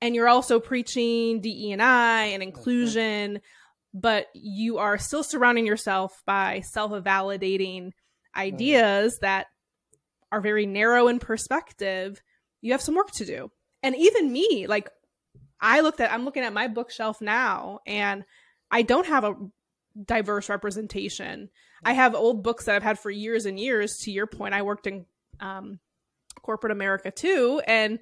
and 0.00 0.14
you're 0.14 0.28
also 0.28 0.60
preaching 0.60 1.40
DE&I 1.40 1.72
and 1.74 1.80
mm-hmm. 1.80 2.42
inclusion, 2.42 3.40
but 3.92 4.28
you 4.34 4.78
are 4.78 4.96
still 4.96 5.24
surrounding 5.24 5.66
yourself 5.66 6.22
by 6.24 6.60
self-validating 6.60 7.90
ideas 8.34 9.14
mm-hmm. 9.14 9.26
that 9.26 9.46
are 10.30 10.40
very 10.40 10.64
narrow 10.64 11.08
in 11.08 11.18
perspective, 11.18 12.22
you 12.60 12.72
have 12.72 12.82
some 12.82 12.94
work 12.94 13.10
to 13.12 13.24
do. 13.24 13.50
And 13.82 13.96
even 13.96 14.32
me, 14.32 14.66
like 14.68 14.88
I 15.60 15.80
looked 15.80 16.00
at, 16.00 16.12
I'm 16.12 16.24
looking 16.24 16.44
at 16.44 16.52
my 16.52 16.68
bookshelf 16.68 17.20
now 17.20 17.80
and 17.84 18.24
I 18.70 18.82
don't 18.82 19.06
have 19.06 19.24
a 19.24 19.34
diverse 20.04 20.48
representation. 20.48 21.48
I 21.82 21.90
mm-hmm. 21.90 21.98
have 21.98 22.14
old 22.14 22.44
books 22.44 22.66
that 22.66 22.76
I've 22.76 22.82
had 22.84 23.00
for 23.00 23.10
years 23.10 23.44
and 23.44 23.58
years. 23.58 23.96
To 24.02 24.12
your 24.12 24.28
point, 24.28 24.54
I 24.54 24.62
worked 24.62 24.86
in 24.86 25.06
um, 25.40 25.80
corporate 26.48 26.72
America 26.72 27.10
too. 27.10 27.60
And 27.66 27.98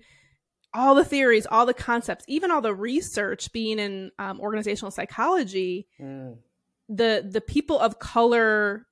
all 0.73 0.95
the 0.95 1.05
theories, 1.05 1.49
all 1.51 1.67
the 1.67 1.75
concepts, 1.75 2.25
even 2.29 2.53
all 2.53 2.61
the 2.61 2.73
research 2.73 3.51
being 3.51 3.81
in 3.81 4.13
um, 4.21 4.39
organizational 4.41 4.93
psychology, 4.93 5.89
mm. 6.01 6.37
the 6.89 7.27
the 7.29 7.41
people 7.41 7.81
of 7.81 7.99
color 7.99 8.87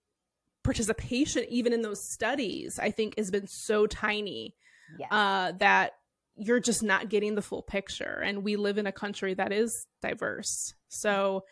participation 0.64 1.44
even 1.50 1.74
in 1.74 1.82
those 1.82 2.02
studies 2.02 2.78
i 2.78 2.90
think 2.90 3.18
has 3.18 3.30
been 3.30 3.46
so 3.46 3.86
tiny 3.86 4.56
yes. 4.98 5.08
uh, 5.12 5.52
that 5.58 5.92
you're 6.36 6.58
just 6.58 6.82
not 6.82 7.10
getting 7.10 7.34
the 7.34 7.42
full 7.42 7.60
picture 7.60 8.22
and 8.24 8.42
we 8.42 8.56
live 8.56 8.78
in 8.78 8.86
a 8.86 8.92
country 8.92 9.34
that 9.34 9.52
is 9.52 9.86
diverse 10.00 10.72
so 10.88 11.44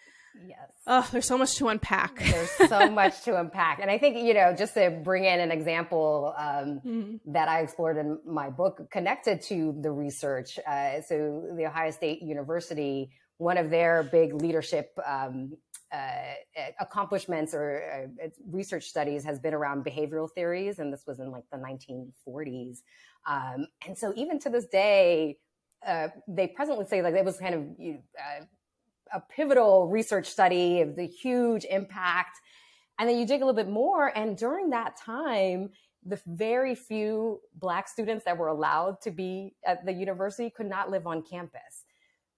Yes. 0.46 0.70
Oh, 0.86 1.08
there's 1.12 1.26
so 1.26 1.38
much 1.38 1.56
to 1.56 1.68
unpack. 1.68 2.18
there's 2.18 2.50
so 2.68 2.90
much 2.90 3.22
to 3.22 3.38
unpack. 3.38 3.80
And 3.80 3.90
I 3.90 3.98
think, 3.98 4.16
you 4.16 4.34
know, 4.34 4.54
just 4.56 4.74
to 4.74 4.90
bring 4.90 5.24
in 5.24 5.40
an 5.40 5.50
example 5.50 6.34
um, 6.36 6.80
mm-hmm. 6.84 7.32
that 7.32 7.48
I 7.48 7.60
explored 7.60 7.98
in 7.98 8.18
my 8.26 8.50
book 8.50 8.90
connected 8.90 9.42
to 9.42 9.76
the 9.80 9.90
research. 9.90 10.58
Uh, 10.66 11.00
so, 11.02 11.48
the 11.56 11.66
Ohio 11.66 11.90
State 11.90 12.22
University, 12.22 13.10
one 13.38 13.58
of 13.58 13.70
their 13.70 14.02
big 14.02 14.34
leadership 14.34 14.90
um, 15.06 15.56
uh, 15.92 16.34
accomplishments 16.80 17.54
or 17.54 18.08
uh, 18.22 18.28
research 18.50 18.84
studies 18.84 19.24
has 19.24 19.38
been 19.38 19.54
around 19.54 19.84
behavioral 19.84 20.28
theories. 20.30 20.78
And 20.78 20.92
this 20.92 21.04
was 21.06 21.20
in 21.20 21.30
like 21.30 21.44
the 21.52 21.58
1940s. 21.58 22.78
Um, 23.28 23.66
and 23.86 23.96
so, 23.96 24.12
even 24.16 24.38
to 24.40 24.50
this 24.50 24.66
day, 24.66 25.36
uh, 25.86 26.08
they 26.28 26.46
presently 26.46 26.86
say 26.86 27.02
like 27.02 27.14
it 27.14 27.24
was 27.24 27.38
kind 27.38 27.54
of 27.54 27.62
uh, 27.62 28.44
a 29.12 29.20
pivotal 29.20 29.88
research 29.88 30.26
study 30.26 30.80
of 30.80 30.96
the 30.96 31.06
huge 31.06 31.64
impact. 31.64 32.38
And 32.98 33.08
then 33.08 33.18
you 33.18 33.26
dig 33.26 33.42
a 33.42 33.44
little 33.44 33.56
bit 33.56 33.70
more. 33.70 34.16
And 34.16 34.36
during 34.36 34.70
that 34.70 34.96
time, 34.96 35.70
the 36.04 36.20
very 36.26 36.74
few 36.74 37.40
Black 37.54 37.88
students 37.88 38.24
that 38.24 38.36
were 38.36 38.48
allowed 38.48 39.00
to 39.02 39.10
be 39.10 39.54
at 39.64 39.84
the 39.86 39.92
university 39.92 40.50
could 40.50 40.66
not 40.66 40.90
live 40.90 41.06
on 41.06 41.22
campus. 41.22 41.84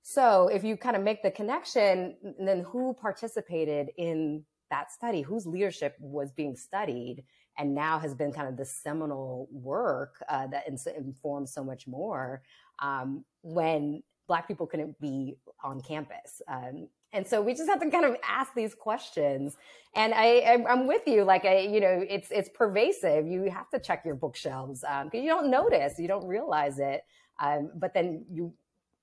So 0.03 0.49
if 0.49 0.63
you 0.63 0.77
kind 0.77 0.97
of 0.97 1.03
make 1.03 1.23
the 1.23 1.31
connection, 1.31 2.17
then 2.39 2.61
who 2.61 2.95
participated 3.01 3.89
in 3.97 4.45
that 4.71 4.93
study? 4.93 5.23
Whose 5.23 5.47
leadership 5.47 5.97
was 5.99 6.31
being 6.33 6.57
studied? 6.57 7.25
And 7.57 7.75
now 7.75 7.99
has 7.99 8.15
been 8.15 8.33
kind 8.33 8.49
of 8.49 8.57
the 8.57 8.65
seminal 8.65 9.49
work 9.51 10.23
uh, 10.29 10.49
that 10.49 10.67
informs 10.67 11.55
so 11.55 11.65
much 11.65 11.87
more 11.87 12.43
um, 12.81 13.25
when 13.43 14.03
Black 14.27 14.49
people 14.49 14.67
couldn't 14.67 15.01
be 15.01 15.37
on 15.63 15.81
campus. 15.81 16.43
Um, 16.49 16.89
and 17.13 17.27
so 17.27 17.41
we 17.41 17.55
just 17.55 17.69
have 17.69 17.81
to 17.81 17.91
kind 17.91 18.05
of 18.05 18.17
ask 18.29 18.55
these 18.55 18.75
questions. 18.75 19.57
And 19.95 20.13
I, 20.15 20.65
I'm 20.69 20.87
with 20.87 21.07
you. 21.07 21.23
Like, 21.23 21.45
I, 21.45 21.61
you 21.61 21.81
know, 21.81 22.05
it's, 22.09 22.31
it's 22.31 22.49
pervasive. 22.49 23.27
You 23.27 23.51
have 23.51 23.71
to 23.71 23.79
check 23.79 24.05
your 24.05 24.17
bookshelves 24.17 24.81
because 24.81 25.05
um, 25.05 25.11
you 25.13 25.29
don't 25.29 25.49
notice, 25.49 25.99
you 25.99 26.09
don't 26.09 26.27
realize 26.27 26.81
it. 26.81 27.05
Um, 27.39 27.71
but 27.77 27.95
then 27.95 28.25
you, 28.31 28.53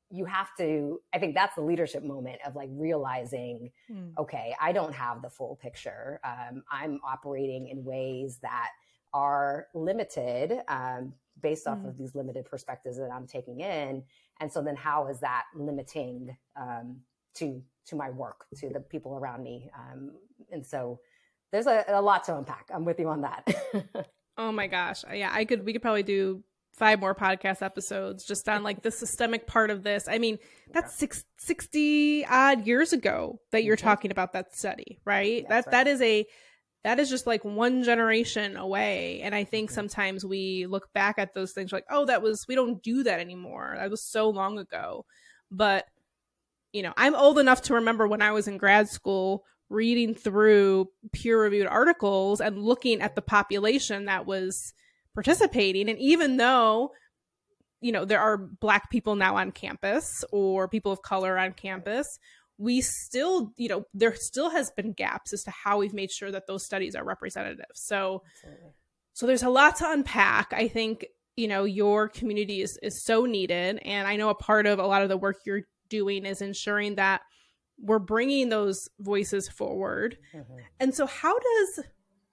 you 0.10 0.26
have 0.26 0.50
to, 0.58 1.00
I 1.14 1.20
think 1.20 1.36
that's 1.36 1.56
the 1.56 1.62
leadership 1.62 2.04
moment 2.04 2.40
of 2.46 2.54
like 2.54 2.70
realizing, 2.74 3.72
mm. 3.90 4.12
okay, 4.18 4.54
I 4.60 4.74
don't 4.74 4.94
have 4.94 5.22
the 5.22 5.30
full 5.30 5.58
picture. 5.62 6.20
Um, 6.26 6.64
I'm 6.70 7.00
operating 7.08 7.70
in 7.70 7.86
ways 7.86 8.40
that 8.42 8.72
are 9.14 9.68
limited 9.74 10.60
um, 10.68 11.14
based 11.42 11.66
off 11.66 11.80
mm. 11.80 11.88
of 11.88 11.98
these 11.98 12.14
limited 12.14 12.46
perspectives 12.46 12.98
that 12.98 13.10
I'm 13.12 13.26
taking 13.26 13.62
in. 13.62 14.04
And 14.42 14.52
so 14.52 14.62
then 14.62 14.76
how 14.76 15.08
is 15.08 15.20
that 15.22 15.44
limiting 15.56 16.36
um, 16.60 16.98
to 17.36 17.62
to 17.88 17.96
my 17.96 18.10
work, 18.10 18.46
to 18.58 18.70
the 18.70 18.80
people 18.80 19.16
around 19.16 19.44
me? 19.44 19.70
Um, 19.78 20.12
and 20.52 20.66
so 20.66 21.00
there's 21.52 21.68
a, 21.68 21.86
a 21.88 22.02
lot 22.02 22.24
to 22.26 22.38
unpack. 22.38 22.70
I'm 22.74 22.84
with 22.84 23.00
you 23.00 23.08
on 23.08 23.22
that. 23.22 23.48
oh 24.38 24.52
my 24.52 24.68
gosh. 24.68 25.04
Yeah, 25.14 25.32
I 25.32 25.46
could 25.46 25.64
we 25.64 25.74
could 25.74 25.82
probably 25.82 26.04
do 26.04 26.44
five 26.74 27.00
more 27.00 27.14
podcast 27.14 27.62
episodes 27.62 28.26
just 28.26 28.50
on 28.50 28.64
like 28.64 28.82
the 28.82 28.92
systemic 28.92 29.46
part 29.46 29.70
of 29.70 29.84
this. 29.84 30.08
I 30.08 30.18
mean, 30.18 30.40
that's 30.74 30.96
six, 30.96 31.24
60 31.38 32.26
odd 32.26 32.66
years 32.66 32.94
ago 32.94 33.40
that 33.52 33.64
you're 33.64 33.76
mm-hmm. 33.76 33.86
talking 33.86 34.12
about 34.12 34.34
that 34.34 34.56
study, 34.56 35.00
right? 35.06 35.46
That's 35.48 35.66
that 35.66 35.78
right. 35.78 35.86
that 35.86 35.92
is 35.92 36.02
a 36.02 36.26
that 36.84 37.00
is 37.00 37.10
just 37.10 37.28
like 37.28 37.46
one 37.46 37.84
generation 37.84 38.58
away. 38.58 39.22
And 39.22 39.36
I 39.36 39.44
think 39.44 39.70
sometimes 39.70 40.26
we 40.26 40.66
look 40.66 40.92
back 40.94 41.20
at 41.20 41.34
those 41.34 41.52
things 41.52 41.72
like, 41.72 41.86
oh, 41.90 42.06
that 42.06 42.22
was, 42.22 42.46
we 42.48 42.56
don't 42.56 42.82
do 42.82 43.04
that 43.04 43.20
anymore. 43.20 43.76
That 43.78 43.92
was 43.92 44.04
so 44.04 44.30
long 44.30 44.58
ago. 44.58 45.06
But, 45.52 45.86
you 46.74 46.82
know, 46.82 46.94
I'm 46.98 47.16
old 47.16 47.38
enough 47.38 47.62
to 47.64 47.76
remember 47.76 48.08
when 48.08 48.22
I 48.22 48.32
was 48.32 48.48
in 48.48 48.58
grad 48.58 48.90
school 48.90 49.44
reading 49.70 50.16
through 50.16 50.90
peer 51.14 51.42
reviewed 51.42 51.68
articles 51.68 52.42
and 52.42 52.58
looking 52.58 53.02
at 53.02 53.16
the 53.16 53.22
population 53.22 54.06
that 54.06 54.26
was 54.26 54.74
participating. 55.14 55.90
And 55.90 56.00
even 56.00 56.38
though, 56.38 56.92
you 57.80 57.92
know, 57.92 58.06
there 58.06 58.20
are 58.20 58.38
black 58.38 58.90
people 58.90 59.16
now 59.16 59.38
on 59.38 59.52
campus 59.52 60.24
or 60.32 60.68
people 60.68 60.92
of 60.92 61.02
color 61.02 61.38
on 61.38 61.54
campus, 61.54 62.20
we 62.62 62.80
still, 62.80 63.52
you 63.58 63.68
know, 63.68 63.86
there 63.92 64.14
still 64.16 64.52
has 64.52 64.70
been 64.70 64.94
gaps 64.94 65.34
as 65.34 65.44
to 65.44 65.52
how 65.52 65.80
we've 65.80 65.96
made 65.96 66.12
sure 66.12 66.32
that 66.32 66.46
those 66.46 66.64
studies 66.64 66.94
are 66.94 67.04
representative. 67.04 67.66
So, 67.74 68.22
Absolutely. 68.44 68.70
so 69.14 69.26
there's 69.26 69.42
a 69.42 69.50
lot 69.50 69.78
to 69.78 69.90
unpack. 69.90 70.54
I 70.54 70.68
think, 70.68 71.08
you 71.36 71.48
know, 71.48 71.64
your 71.64 72.08
community 72.08 72.62
is, 72.62 72.78
is 72.84 73.04
so 73.04 73.26
needed. 73.26 73.80
And 73.84 74.08
I 74.08 74.16
know 74.16 74.30
a 74.30 74.36
part 74.36 74.68
of 74.68 74.78
a 74.78 74.86
lot 74.86 75.02
of 75.02 75.10
the 75.10 75.18
work 75.18 75.38
you're 75.44 75.64
doing 75.90 76.24
is 76.24 76.40
ensuring 76.44 76.96
that 76.96 77.22
we're 77.80 77.98
bringing 77.98 78.50
those 78.50 78.88
voices 79.00 79.50
forward. 79.50 80.20
Mm-hmm. 80.32 80.58
And 80.80 80.94
so, 80.94 81.08
how 81.08 81.34
does 81.40 81.86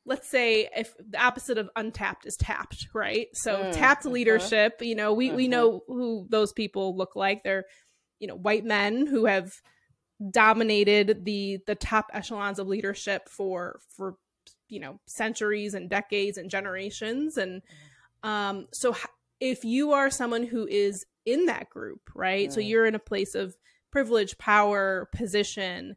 let's 0.05 0.29
say 0.29 0.69
if 0.77 0.95
the 0.99 1.23
opposite 1.23 1.57
of 1.57 1.71
untapped 1.75 2.27
is 2.27 2.37
tapped, 2.37 2.88
right? 2.95 3.29
So 3.35 3.57
mm, 3.57 3.73
tapped 3.73 4.05
uh-huh. 4.05 4.12
leadership, 4.12 4.81
you 4.81 4.95
know, 4.95 5.14
we, 5.14 5.33
we 5.33 5.45
mm-hmm. 5.45 5.51
know 5.53 5.81
who 5.87 6.27
those 6.29 6.53
people 6.53 6.97
look 6.97 7.14
like. 7.17 7.45
They're, 7.45 7.64
you 8.19 8.27
know, 8.27 8.35
white 8.35 8.64
men 8.64 9.07
who 9.07 9.27
have 9.27 9.53
dominated 10.31 11.24
the 11.24 11.61
the 11.66 11.74
top 11.74 12.11
echelons 12.12 12.59
of 12.59 12.66
leadership 12.66 13.28
for 13.28 13.81
for 13.88 14.16
you 14.68 14.81
know 14.81 14.98
centuries 15.07 15.74
and 15.74 15.88
decades 15.88 16.38
and 16.38 16.50
generations. 16.50 17.37
And 17.37 17.62
um 18.22 18.66
so 18.72 18.96
if 19.40 19.64
you 19.64 19.92
are 19.92 20.11
someone 20.11 20.42
who 20.42 20.66
is 20.66 21.07
in 21.24 21.46
that 21.46 21.70
group 21.70 22.00
right? 22.14 22.52
So 22.52 22.61
you're 22.61 22.87
in 22.87 22.94
a 22.94 23.00
place 23.00 23.35
of 23.35 23.57
privilege 23.90 24.37
power 24.38 25.09
position 25.14 25.96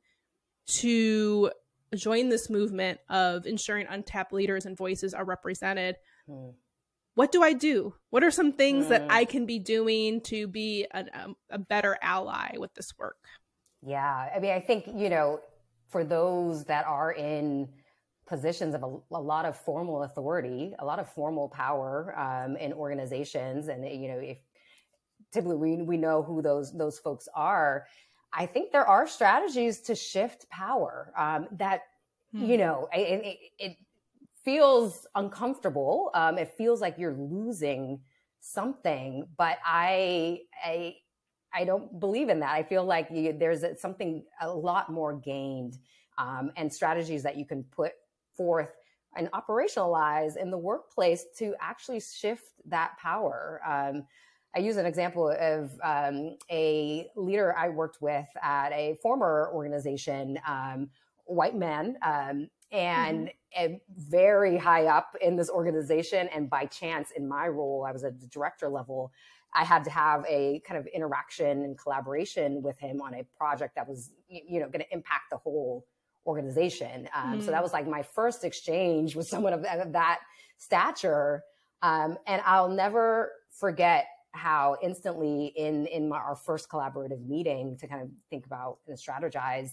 to 0.65 1.51
join 1.95 2.29
this 2.29 2.49
movement 2.49 2.99
of 3.10 3.45
ensuring 3.45 3.88
untapped 3.89 4.31
leaders 4.31 4.65
and 4.65 4.77
voices 4.77 5.13
are 5.13 5.25
represented. 5.25 5.95
Mm. 6.29 6.53
what 7.15 7.31
do 7.31 7.41
i 7.41 7.53
do? 7.53 7.95
What 8.12 8.23
are 8.23 8.31
some 8.31 8.53
things 8.53 8.86
mm. 8.86 8.89
that 8.89 9.07
i 9.10 9.25
can 9.25 9.47
be 9.47 9.57
doing 9.57 10.21
to 10.21 10.47
be 10.47 10.86
a, 10.91 11.05
a 11.49 11.57
better 11.57 11.97
ally 12.01 12.57
with 12.60 12.73
this 12.75 12.93
work 12.97 13.17
yeah. 13.86 14.30
I 14.36 14.39
mean, 14.39 14.52
I 14.52 14.60
think, 14.60 14.86
you 14.96 15.10
know, 15.10 15.39
for 15.89 16.04
those 16.04 16.65
that 16.65 16.86
are 16.86 17.12
in 17.12 17.67
positions 18.28 18.74
of 18.74 18.84
a, 18.84 19.15
a 19.15 19.22
lot 19.22 19.46
of 19.46 19.58
formal 19.58 20.04
authority, 20.04 20.74
a 20.80 20.86
lot 20.86 21.00
of 21.00 21.10
formal 21.10 21.50
power 21.50 22.17
um, 22.17 22.56
in 22.56 22.72
organizations, 22.72 23.67
and, 23.67 23.84
you 23.86 24.08
know, 24.08 24.17
if 24.20 24.38
typically 25.34 25.58
we, 25.58 25.82
we 25.82 25.98
know 25.98 26.24
who 26.24 26.41
those, 26.41 26.72
those 26.78 27.00
folks 27.00 27.28
are, 27.36 27.88
I 28.34 28.46
think 28.46 28.72
there 28.72 28.86
are 28.86 29.08
strategies 29.08 29.82
to 29.82 29.96
shift 29.96 30.50
power 30.50 31.12
um, 31.17 31.48
that, 31.52 31.82
hmm. 32.32 32.46
you 32.46 32.58
know, 32.58 32.88
it, 32.94 33.26
it, 33.26 33.38
it 33.60 33.78
feels 34.46 35.06
uncomfortable. 35.15 36.12
Um, 36.13 36.38
it 36.38 36.54
feels 36.58 36.80
like 36.80 36.98
you're 36.98 37.13
losing 37.17 38.00
something, 38.39 39.28
but 39.38 39.58
I, 39.65 40.39
I, 40.63 40.96
I 41.53 41.65
don't 41.65 41.99
believe 41.99 42.29
in 42.29 42.39
that. 42.39 42.53
I 42.53 42.63
feel 42.63 42.85
like 42.85 43.07
you, 43.11 43.33
there's 43.33 43.63
a, 43.63 43.75
something 43.77 44.23
a 44.41 44.49
lot 44.49 44.89
more 44.89 45.13
gained 45.13 45.77
um, 46.17 46.51
and 46.55 46.71
strategies 46.71 47.23
that 47.23 47.37
you 47.37 47.45
can 47.45 47.63
put 47.63 47.91
forth 48.35 48.71
and 49.15 49.29
operationalize 49.31 50.37
in 50.37 50.51
the 50.51 50.57
workplace 50.57 51.25
to 51.37 51.53
actually 51.59 51.99
shift 51.99 52.45
that 52.65 52.97
power. 52.97 53.61
Um, 53.67 54.03
I 54.55 54.59
use 54.59 54.77
an 54.77 54.85
example 54.85 55.29
of 55.39 55.71
um, 55.83 56.37
a 56.49 57.09
leader 57.15 57.55
I 57.57 57.69
worked 57.69 58.01
with 58.01 58.27
at 58.41 58.71
a 58.71 58.95
former 59.01 59.49
organization, 59.53 60.39
um, 60.45 60.89
white 61.25 61.55
man, 61.55 61.97
um, 62.01 62.49
and 62.71 63.31
mm-hmm. 63.57 63.75
very 63.97 64.57
high 64.57 64.85
up 64.85 65.15
in 65.21 65.35
this 65.35 65.49
organization. 65.49 66.27
And 66.33 66.49
by 66.49 66.65
chance, 66.65 67.11
in 67.11 67.27
my 67.27 67.47
role, 67.47 67.85
I 67.87 67.91
was 67.91 68.03
at 68.03 68.19
the 68.19 68.27
director 68.27 68.69
level. 68.69 69.11
I 69.53 69.65
had 69.65 69.83
to 69.83 69.89
have 69.89 70.25
a 70.27 70.61
kind 70.65 70.79
of 70.79 70.87
interaction 70.87 71.63
and 71.63 71.77
collaboration 71.77 72.61
with 72.61 72.79
him 72.79 73.01
on 73.01 73.13
a 73.13 73.23
project 73.37 73.75
that 73.75 73.87
was, 73.87 74.11
you 74.29 74.59
know, 74.59 74.67
going 74.67 74.83
to 74.85 74.93
impact 74.93 75.25
the 75.31 75.37
whole 75.37 75.85
organization. 76.25 77.09
Um, 77.13 77.39
mm. 77.39 77.43
So 77.43 77.51
that 77.51 77.59
mm. 77.59 77.63
was 77.63 77.73
like 77.73 77.87
my 77.87 78.03
first 78.03 78.43
exchange 78.43 79.15
with 79.15 79.27
someone 79.27 79.53
of, 79.53 79.63
of 79.65 79.91
that 79.93 80.19
stature. 80.57 81.43
Um, 81.81 82.17
and 82.27 82.41
I'll 82.45 82.69
never 82.69 83.31
forget 83.49 84.05
how 84.33 84.77
instantly 84.81 85.47
in 85.57 85.87
in 85.87 86.07
my, 86.07 86.17
our 86.17 86.35
first 86.35 86.69
collaborative 86.69 87.27
meeting 87.27 87.77
to 87.77 87.87
kind 87.87 88.01
of 88.01 88.09
think 88.29 88.45
about 88.45 88.77
and 88.87 88.97
strategize 88.97 89.71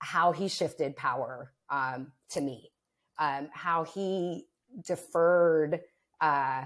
how 0.00 0.32
he 0.32 0.48
shifted 0.48 0.94
power 0.94 1.52
um, 1.70 2.12
to 2.30 2.40
me, 2.40 2.70
um, 3.18 3.48
how 3.52 3.84
he 3.84 4.46
deferred 4.86 5.80
uh, 6.20 6.64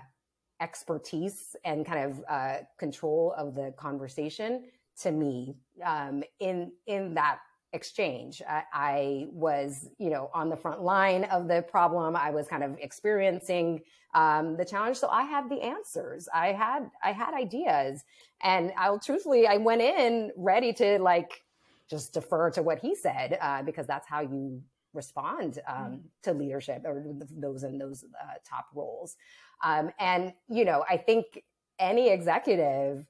expertise 0.63 1.57
and 1.65 1.85
kind 1.85 2.11
of 2.11 2.25
uh, 2.29 2.57
control 2.79 3.35
of 3.37 3.55
the 3.55 3.75
conversation 3.77 4.65
to 5.01 5.11
me 5.11 5.57
um, 5.85 6.23
in 6.39 6.73
in 6.87 7.15
that 7.15 7.41
exchange. 7.75 8.43
I, 8.47 8.63
I, 8.73 9.27
was, 9.31 9.89
you 9.99 10.11
know, 10.11 10.31
on 10.35 10.51
the 10.51 10.57
front 10.57 10.83
line 10.83 11.25
of 11.25 11.49
the 11.49 11.63
problem. 11.63 12.15
I 12.15 12.31
was 12.31 12.47
kind 12.47 12.63
of 12.63 12.77
experiencing 12.79 13.81
um, 14.15 14.59
the 14.59 14.65
challenge, 14.65 14.99
so 14.99 15.09
I 15.09 15.23
had 15.23 15.49
the 15.49 15.61
answers. 15.63 16.29
I 16.35 16.49
had 16.49 16.91
I 17.03 17.13
had 17.13 17.35
ideas, 17.35 18.05
and 18.43 18.73
I'll 18.77 18.99
truthfully, 18.99 19.47
I 19.47 19.57
went 19.57 19.81
in 19.83 20.33
ready 20.37 20.73
to 20.75 20.99
like 20.99 21.43
just 21.91 22.13
defer 22.13 22.51
to 22.51 22.63
what 22.63 22.79
he 22.79 22.95
said 22.95 23.39
uh, 23.41 23.63
because 23.63 23.87
that's 23.87 24.07
how 24.07 24.21
you 24.21 24.63
respond 24.95 25.61
um, 25.67 25.77
mm. 25.77 26.01
to 26.23 26.33
leadership 26.33 26.83
or 26.85 27.05
those 27.31 27.65
in 27.65 27.79
those 27.79 28.05
uh, 28.05 28.35
top 28.49 28.67
roles. 28.75 29.17
Um, 29.63 29.91
and 29.99 30.33
you 30.49 30.65
know, 30.65 30.85
I 30.89 30.97
think 30.97 31.43
any 31.79 32.11
executive 32.11 33.07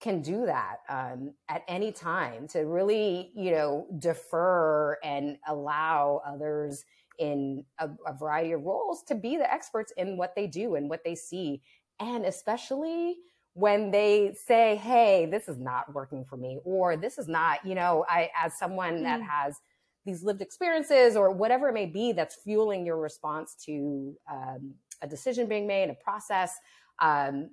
can 0.00 0.20
do 0.20 0.44
that 0.46 0.78
um, 0.88 1.32
at 1.48 1.62
any 1.68 1.92
time 1.92 2.48
to 2.48 2.60
really, 2.60 3.30
you 3.34 3.52
know, 3.52 3.86
defer 3.98 4.98
and 5.04 5.38
allow 5.46 6.20
others 6.26 6.84
in 7.18 7.64
a, 7.78 7.88
a, 8.06 8.12
variety 8.12 8.50
of 8.50 8.64
roles 8.64 9.04
to 9.04 9.14
be 9.14 9.36
the 9.36 9.50
experts 9.50 9.92
in 9.96 10.16
what 10.16 10.34
they 10.34 10.48
do 10.48 10.74
and 10.74 10.90
what 10.90 11.04
they 11.04 11.14
see. 11.14 11.62
And 12.00 12.24
especially 12.24 13.16
when 13.54 13.92
they 13.92 14.34
say, 14.34 14.76
hey, 14.76 15.26
this 15.30 15.46
is 15.46 15.58
not 15.58 15.94
working 15.94 16.24
for 16.24 16.36
me, 16.36 16.58
or 16.64 16.96
this 16.96 17.16
is 17.16 17.28
not, 17.28 17.64
you 17.64 17.76
know, 17.76 18.04
I, 18.08 18.30
as 18.36 18.58
someone 18.58 19.02
that 19.04 19.20
has 19.22 19.56
these 20.04 20.24
lived 20.24 20.40
experiences 20.40 21.16
or 21.16 21.30
whatever 21.30 21.68
it 21.68 21.74
may 21.74 21.86
be 21.86 22.12
that's 22.12 22.34
fueling 22.34 22.84
your 22.84 22.96
response 22.96 23.54
to 23.66 24.16
um, 24.30 24.74
a 25.02 25.06
decision 25.06 25.48
being 25.48 25.66
made, 25.66 25.90
a 25.90 25.94
process. 25.94 26.58
Um, 27.00 27.50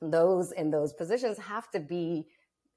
those 0.00 0.52
in 0.52 0.70
those 0.70 0.92
positions 0.92 1.38
have 1.38 1.70
to 1.70 1.80
be 1.80 2.26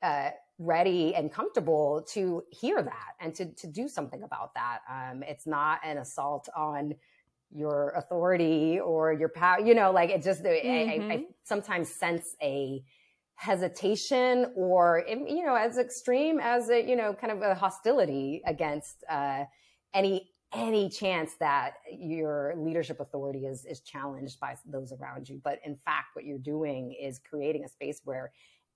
uh, 0.01 0.29
ready 0.59 1.13
and 1.13 1.31
comfortable 1.31 2.03
to 2.09 2.43
hear 2.51 2.81
that 2.81 3.13
and 3.19 3.35
to, 3.35 3.45
to 3.53 3.67
do 3.67 3.87
something 3.87 4.23
about 4.23 4.53
that. 4.55 4.79
Um, 4.89 5.23
it's 5.23 5.45
not 5.45 5.79
an 5.83 5.97
assault 5.97 6.49
on 6.55 6.95
your 7.51 7.91
authority 7.91 8.79
or 8.79 9.13
your 9.13 9.29
power, 9.29 9.59
you 9.59 9.73
know, 9.73 9.91
like 9.91 10.09
it 10.09 10.23
just, 10.23 10.43
mm-hmm. 10.43 10.67
I, 10.67 10.71
I, 10.71 11.13
I, 11.13 11.17
mm-hmm. 11.17 11.23
sometimes 11.43 11.89
sense 11.89 12.35
a 12.41 12.83
hesitation 13.35 14.51
or, 14.55 15.05
you 15.07 15.45
know, 15.45 15.55
as 15.55 15.77
extreme 15.77 16.39
as 16.39 16.69
a, 16.69 16.81
you 16.81 16.95
know, 16.95 17.13
kind 17.13 17.31
of 17.31 17.41
a 17.41 17.53
hostility 17.55 18.41
against 18.45 19.03
uh, 19.09 19.43
any 19.93 20.29
any 20.53 20.89
chance 20.89 21.33
that 21.39 21.73
your 21.91 22.53
leadership 22.57 22.99
authority 22.99 23.45
is 23.45 23.65
is 23.65 23.81
challenged 23.81 24.39
by 24.39 24.55
those 24.65 24.93
around 24.93 25.27
you. 25.27 25.41
But 25.43 25.59
in 25.65 25.75
fact 25.75 26.15
what 26.15 26.25
you're 26.25 26.37
doing 26.37 26.93
is 26.93 27.19
creating 27.19 27.65
a 27.65 27.69
space 27.69 28.01
where 28.05 28.31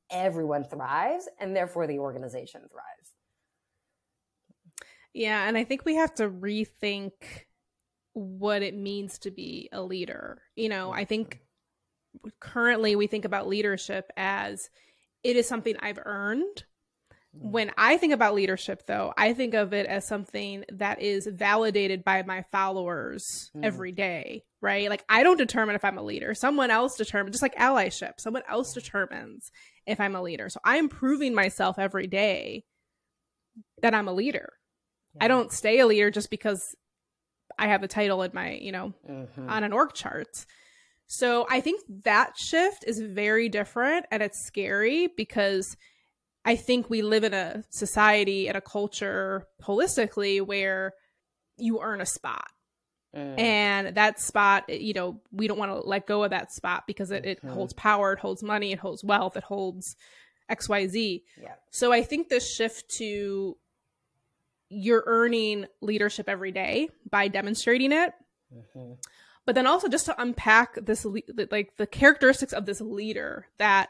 everyone 0.10 0.66
thrives 0.66 1.30
and 1.40 1.56
therefore 1.56 1.88
the 1.88 2.00
organization 2.00 2.62
thrives. 2.70 3.14
Yeah 5.14 5.48
and 5.48 5.58
i 5.58 5.64
think 5.64 5.86
we 5.86 5.96
have 5.96 6.14
to 6.16 6.30
rethink 6.30 7.12
what 8.14 8.62
it 8.62 8.76
means 8.76 9.20
to 9.20 9.32
be 9.32 9.70
a 9.72 9.82
leader. 9.82 10.42
You 10.56 10.70
know 10.70 10.92
i 10.92 11.06
think 11.06 11.40
currently 12.42 12.98
we 12.98 13.08
think 13.08 13.24
about 13.24 13.48
leadership 13.48 14.12
as 14.18 14.70
it 15.24 15.38
is 15.38 15.48
something 15.48 15.76
i've 15.80 16.00
earned 16.04 16.66
when 17.34 17.72
I 17.78 17.98
think 17.98 18.12
about 18.13 18.36
leadership, 18.36 18.86
though, 18.88 19.13
I 19.17 19.34
think 19.34 19.54
of 19.54 19.74
it 19.74 19.86
as 19.86 20.06
something 20.06 20.65
that 20.74 21.02
is 21.02 21.28
validated 21.28 22.04
by 22.04 22.24
my 22.24 22.44
followers 22.52 23.52
mm. 23.56 23.63
every 23.63 23.94
day, 23.94 24.44
right? 24.60 24.89
Like, 24.89 25.06
I 25.08 25.24
don't 25.24 25.38
determine 25.38 25.76
if 25.76 25.86
I'm 25.86 25.98
a 25.98 26.04
leader. 26.04 26.34
Someone 26.34 26.72
else 26.72 26.98
determines, 26.98 27.36
just 27.36 27.41
like 27.41 27.56
allyship, 27.56 28.20
someone 28.20 28.44
else 28.50 28.74
determines 28.74 29.50
if 29.88 30.00
I'm 30.02 30.15
a 30.15 30.22
leader. 30.22 30.50
So 30.50 30.60
I'm 30.65 30.89
proving 30.89 31.34
myself 31.34 31.80
every 31.80 32.08
day 32.08 32.65
that 33.82 33.96
I'm 33.96 34.10
a 34.10 34.13
leader. 34.13 34.52
Yeah. 35.15 35.26
I 35.26 35.28
don't 35.30 35.54
stay 35.54 35.80
a 35.80 35.88
leader 35.88 36.12
just 36.12 36.30
because 36.30 36.76
I 37.58 37.67
have 37.67 37.84
a 37.84 37.88
title 37.88 38.24
in 38.24 38.32
my, 38.34 38.56
you 38.56 38.74
know, 38.74 38.94
mm-hmm. 39.10 39.50
on 39.50 39.63
an 39.63 39.72
org 39.72 39.94
chart. 39.94 40.46
So 41.08 41.46
I 41.50 41.62
think 41.62 41.82
that 42.04 42.38
shift 42.38 42.86
is 42.88 43.00
very 43.00 43.50
different 43.50 44.06
and 44.12 44.24
it's 44.24 44.46
scary 44.46 45.08
because 45.15 45.76
I 46.44 46.56
think 46.56 46.90
we 46.90 47.02
live 47.02 47.24
in 47.24 47.34
a 47.34 47.64
society 47.70 48.48
and 48.48 48.58
a 48.58 48.62
culture 48.62 49.48
holistically 49.62 50.42
where 50.42 50.94
you 51.58 51.82
earn 51.82 52.02
a 52.02 52.06
spot. 52.06 52.48
Mm. 53.16 53.40
And 53.40 53.96
that 53.96 54.20
spot, 54.20 54.70
you 54.70 54.94
know, 54.94 55.22
we 55.32 55.48
don't 55.48 55.60
want 55.60 55.72
to 55.72 55.88
let 55.88 56.08
go 56.08 56.24
of 56.24 56.32
that 56.32 56.52
spot 56.52 56.86
because 56.88 57.12
it, 57.12 57.24
mm-hmm. 57.24 57.48
it 57.48 57.52
holds 57.52 57.74
power, 57.74 58.14
it 58.14 58.20
holds 58.20 58.42
money, 58.42 58.72
it 58.72 58.80
holds 58.80 59.04
wealth, 59.04 59.38
it 59.38 59.44
holds 59.44 59.96
XYZ. 60.50 61.22
Yeah. 61.42 61.54
So 61.72 61.92
I 61.92 62.04
think 62.04 62.30
this 62.30 62.54
shift 62.54 62.90
to 62.98 63.58
you're 64.70 65.04
earning 65.06 65.66
leadership 65.82 66.30
every 66.30 66.52
day 66.52 66.88
by 67.10 67.28
demonstrating 67.28 67.92
it. 67.92 68.14
Mm-hmm. 68.56 68.94
But 69.46 69.56
then 69.56 69.68
also 69.68 69.90
just 69.90 70.06
to 70.06 70.22
unpack 70.22 70.76
this, 70.86 71.06
like 71.52 71.76
the 71.76 71.88
characteristics 71.88 72.54
of 72.54 72.66
this 72.66 72.80
leader 72.80 73.48
that 73.58 73.90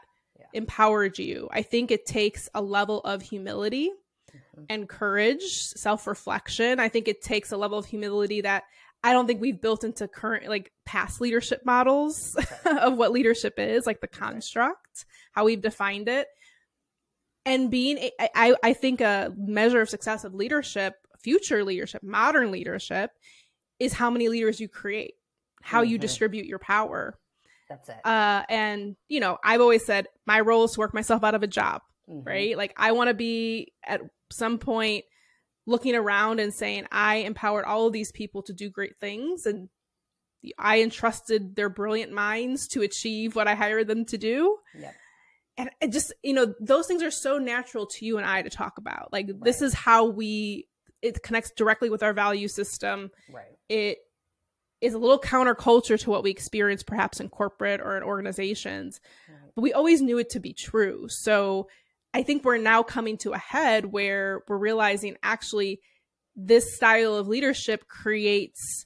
empowered 0.52 1.18
you. 1.18 1.48
I 1.50 1.62
think 1.62 1.90
it 1.90 2.06
takes 2.06 2.48
a 2.54 2.62
level 2.62 3.00
of 3.00 3.22
humility 3.22 3.90
mm-hmm. 4.30 4.64
and 4.68 4.88
courage, 4.88 5.42
self 5.42 6.06
reflection. 6.06 6.80
I 6.80 6.88
think 6.88 7.08
it 7.08 7.22
takes 7.22 7.52
a 7.52 7.56
level 7.56 7.78
of 7.78 7.86
humility 7.86 8.40
that 8.42 8.64
I 9.04 9.12
don't 9.12 9.26
think 9.26 9.40
we've 9.40 9.60
built 9.60 9.84
into 9.84 10.06
current, 10.06 10.48
like 10.48 10.72
past 10.84 11.20
leadership 11.20 11.62
models 11.64 12.36
of 12.64 12.96
what 12.96 13.12
leadership 13.12 13.54
is, 13.58 13.86
like 13.86 14.00
the 14.00 14.06
construct, 14.06 15.04
how 15.32 15.44
we've 15.44 15.62
defined 15.62 16.08
it. 16.08 16.28
And 17.44 17.70
being, 17.70 18.10
I, 18.20 18.54
I 18.62 18.72
think 18.72 19.00
a 19.00 19.32
measure 19.36 19.80
of 19.80 19.90
success 19.90 20.22
of 20.22 20.32
leadership, 20.32 20.94
future 21.18 21.64
leadership, 21.64 22.04
modern 22.04 22.52
leadership, 22.52 23.10
is 23.80 23.92
how 23.92 24.10
many 24.10 24.28
leaders 24.28 24.60
you 24.60 24.68
create, 24.68 25.14
how 25.60 25.82
mm-hmm. 25.82 25.90
you 25.90 25.98
distribute 25.98 26.46
your 26.46 26.60
power. 26.60 27.18
That's 27.72 27.88
it. 27.88 28.06
Uh, 28.06 28.42
and 28.48 28.96
you 29.08 29.20
know, 29.20 29.38
I've 29.42 29.60
always 29.60 29.84
said 29.84 30.06
my 30.26 30.40
role 30.40 30.64
is 30.64 30.72
to 30.72 30.80
work 30.80 30.94
myself 30.94 31.24
out 31.24 31.34
of 31.34 31.42
a 31.42 31.46
job, 31.46 31.82
mm-hmm. 32.08 32.26
right? 32.26 32.56
Like 32.56 32.74
I 32.76 32.92
want 32.92 33.08
to 33.08 33.14
be 33.14 33.72
at 33.86 34.00
some 34.30 34.58
point 34.58 35.04
looking 35.66 35.94
around 35.94 36.40
and 36.40 36.52
saying 36.52 36.86
I 36.90 37.16
empowered 37.16 37.64
all 37.64 37.86
of 37.86 37.92
these 37.92 38.12
people 38.12 38.42
to 38.42 38.52
do 38.52 38.68
great 38.68 38.98
things 39.00 39.46
and 39.46 39.68
I 40.58 40.82
entrusted 40.82 41.54
their 41.54 41.68
brilliant 41.68 42.12
minds 42.12 42.66
to 42.68 42.82
achieve 42.82 43.36
what 43.36 43.46
I 43.46 43.54
hired 43.54 43.86
them 43.86 44.04
to 44.06 44.18
do. 44.18 44.58
Yep. 44.76 44.94
And 45.56 45.70
it 45.80 45.92
just, 45.92 46.12
you 46.22 46.32
know, 46.32 46.54
those 46.60 46.86
things 46.86 47.02
are 47.02 47.10
so 47.10 47.38
natural 47.38 47.86
to 47.86 48.04
you 48.04 48.18
and 48.18 48.26
I 48.26 48.42
to 48.42 48.50
talk 48.50 48.78
about. 48.78 49.12
Like 49.12 49.26
right. 49.26 49.44
this 49.44 49.62
is 49.62 49.72
how 49.72 50.06
we 50.06 50.66
it 51.00 51.22
connects 51.22 51.52
directly 51.52 51.90
with 51.90 52.02
our 52.02 52.12
value 52.12 52.48
system. 52.48 53.10
Right. 53.30 53.56
It 53.68 53.98
is 54.82 54.94
a 54.94 54.98
little 54.98 55.18
counterculture 55.18 55.98
to 55.98 56.10
what 56.10 56.24
we 56.24 56.30
experience 56.30 56.82
perhaps 56.82 57.20
in 57.20 57.28
corporate 57.28 57.80
or 57.80 57.96
in 57.96 58.02
organizations. 58.02 59.00
But 59.54 59.62
we 59.62 59.72
always 59.72 60.02
knew 60.02 60.18
it 60.18 60.30
to 60.30 60.40
be 60.40 60.52
true. 60.52 61.06
So 61.08 61.68
I 62.12 62.22
think 62.24 62.44
we're 62.44 62.58
now 62.58 62.82
coming 62.82 63.16
to 63.18 63.32
a 63.32 63.38
head 63.38 63.86
where 63.86 64.42
we're 64.48 64.58
realizing 64.58 65.16
actually 65.22 65.80
this 66.34 66.74
style 66.74 67.14
of 67.14 67.28
leadership 67.28 67.86
creates 67.86 68.84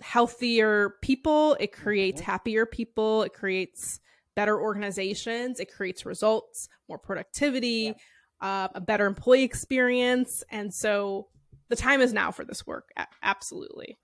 healthier 0.00 0.94
people, 1.02 1.56
it 1.60 1.72
creates 1.72 2.20
mm-hmm. 2.20 2.30
happier 2.30 2.66
people, 2.66 3.22
it 3.22 3.32
creates 3.32 4.00
better 4.34 4.60
organizations, 4.60 5.60
it 5.60 5.72
creates 5.72 6.04
results, 6.04 6.68
more 6.88 6.98
productivity, 6.98 7.94
yeah. 8.42 8.64
uh, 8.64 8.68
a 8.74 8.80
better 8.80 9.06
employee 9.06 9.44
experience. 9.44 10.42
And 10.50 10.74
so 10.74 11.28
the 11.68 11.76
time 11.76 12.00
is 12.00 12.12
now 12.12 12.32
for 12.32 12.44
this 12.44 12.66
work. 12.66 12.88
Absolutely. 13.22 13.98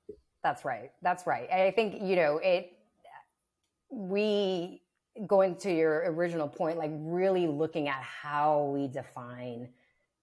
That's 0.47 0.65
right. 0.65 0.93
That's 1.03 1.27
right. 1.27 1.51
I 1.51 1.73
think, 1.73 2.01
you 2.01 2.15
know, 2.15 2.39
it, 2.39 2.71
we, 3.91 4.81
going 5.27 5.57
to 5.57 5.75
your 5.75 6.05
original 6.07 6.47
point, 6.47 6.79
like 6.79 6.93
really 6.95 7.49
looking 7.49 7.89
at 7.89 8.01
how 8.01 8.71
we 8.73 8.87
define 8.87 9.69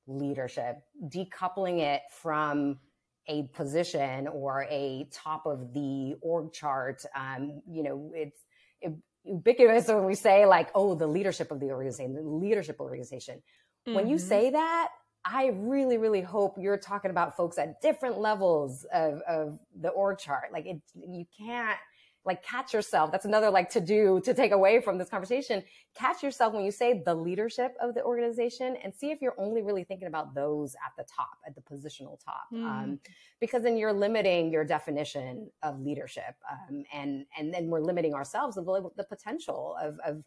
leadership, 0.07 0.77
decoupling 1.07 1.79
it 1.79 2.03
from 2.09 2.79
a 3.27 3.43
position 3.47 4.29
or 4.29 4.65
a 4.69 5.09
top 5.11 5.45
of 5.45 5.73
the 5.73 6.15
org 6.21 6.53
chart. 6.53 7.03
Um, 7.13 7.61
you 7.69 7.83
know, 7.83 8.13
it's 8.15 8.39
it, 8.79 8.93
ubiquitous 9.25 9.89
when 9.89 10.05
we 10.05 10.15
say 10.15 10.45
like, 10.45 10.69
oh, 10.73 10.95
the 10.95 11.07
leadership 11.07 11.51
of 11.51 11.59
the 11.59 11.71
organization, 11.71 12.13
the 12.13 12.21
leadership 12.21 12.79
organization. 12.79 13.41
Mm-hmm. 13.85 13.93
When 13.93 14.07
you 14.07 14.15
mm-hmm. 14.15 14.25
say 14.25 14.51
that, 14.51 14.87
I 15.25 15.51
really, 15.55 15.97
really 15.97 16.21
hope 16.21 16.57
you're 16.59 16.77
talking 16.77 17.11
about 17.11 17.37
folks 17.37 17.57
at 17.57 17.81
different 17.81 18.19
levels 18.19 18.85
of, 18.93 19.21
of 19.21 19.59
the 19.79 19.89
org 19.89 20.17
chart. 20.17 20.51
Like 20.51 20.65
it, 20.65 20.81
you 20.95 21.25
can't 21.37 21.77
like 22.25 22.43
catch 22.43 22.73
yourself. 22.73 23.11
That's 23.11 23.25
another 23.25 23.49
like 23.49 23.69
to 23.71 23.81
do 23.81 24.21
to 24.23 24.33
take 24.33 24.51
away 24.51 24.81
from 24.81 24.97
this 24.97 25.09
conversation. 25.09 25.63
Catch 25.93 26.23
yourself 26.23 26.53
when 26.53 26.63
you 26.63 26.71
say 26.71 27.01
the 27.05 27.13
leadership 27.13 27.75
of 27.81 27.95
the 27.95 28.03
organization 28.03 28.77
and 28.81 28.93
see 28.93 29.11
if 29.11 29.21
you're 29.21 29.35
only 29.37 29.61
really 29.61 29.83
thinking 29.83 30.07
about 30.07 30.33
those 30.33 30.75
at 30.75 30.93
the 30.97 31.03
top, 31.03 31.37
at 31.45 31.53
the 31.55 31.61
positional 31.61 32.17
top. 32.23 32.45
Mm. 32.53 32.63
Um, 32.65 32.99
because 33.39 33.63
then 33.63 33.77
you're 33.77 33.93
limiting 33.93 34.51
your 34.51 34.63
definition 34.63 35.49
of 35.63 35.81
leadership. 35.81 36.35
Um, 36.49 36.83
and, 36.93 37.25
and 37.37 37.53
then 37.53 37.67
we're 37.67 37.81
limiting 37.81 38.13
ourselves 38.13 38.55
of 38.57 38.65
the, 38.65 38.89
the 38.95 39.03
potential 39.03 39.75
of, 39.81 39.99
of 40.05 40.23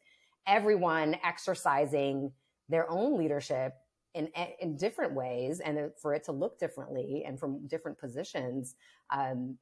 everyone 0.47 1.17
exercising 1.25 2.31
their 2.69 2.91
own 2.91 3.19
leadership 3.19 3.75
in 4.17 4.29
in 4.61 4.77
different 4.77 5.15
ways 5.15 5.61
and 5.61 5.91
for 6.01 6.15
it 6.15 6.25
to 6.25 6.33
look 6.33 6.59
differently 6.59 7.25
and 7.27 7.39
from 7.39 7.67
different 7.69 7.99
positions 7.99 8.75
um, 9.11 9.57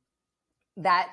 that 0.77 1.09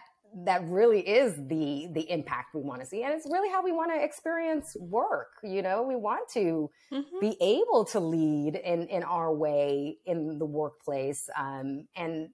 that 0.45 0.63
really 0.65 1.01
is 1.01 1.35
the 1.47 1.89
the 1.91 2.09
impact 2.09 2.55
we 2.55 2.61
want 2.61 2.79
to 2.79 2.87
see 2.87 3.03
and 3.03 3.13
it's 3.13 3.27
really 3.29 3.49
how 3.49 3.61
we 3.61 3.71
want 3.71 3.91
to 3.91 4.01
experience 4.01 4.77
work 4.79 5.31
you 5.43 5.61
know 5.61 5.83
we 5.83 5.95
want 5.95 6.29
to 6.29 6.69
mm-hmm. 6.91 7.19
be 7.19 7.35
able 7.41 7.83
to 7.83 7.99
lead 7.99 8.55
in 8.55 8.87
in 8.87 9.03
our 9.03 9.33
way 9.33 9.97
in 10.05 10.39
the 10.39 10.45
workplace 10.45 11.29
um, 11.37 11.85
and 11.97 12.29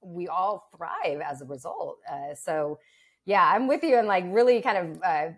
we 0.00 0.28
all 0.28 0.68
thrive 0.74 1.20
as 1.20 1.42
a 1.42 1.44
result 1.44 1.98
uh, 2.10 2.34
so 2.34 2.78
yeah 3.26 3.52
i'm 3.54 3.66
with 3.66 3.82
you 3.82 3.98
and 3.98 4.08
like 4.08 4.24
really 4.28 4.62
kind 4.62 4.78
of 4.78 5.02
uh, 5.02 5.28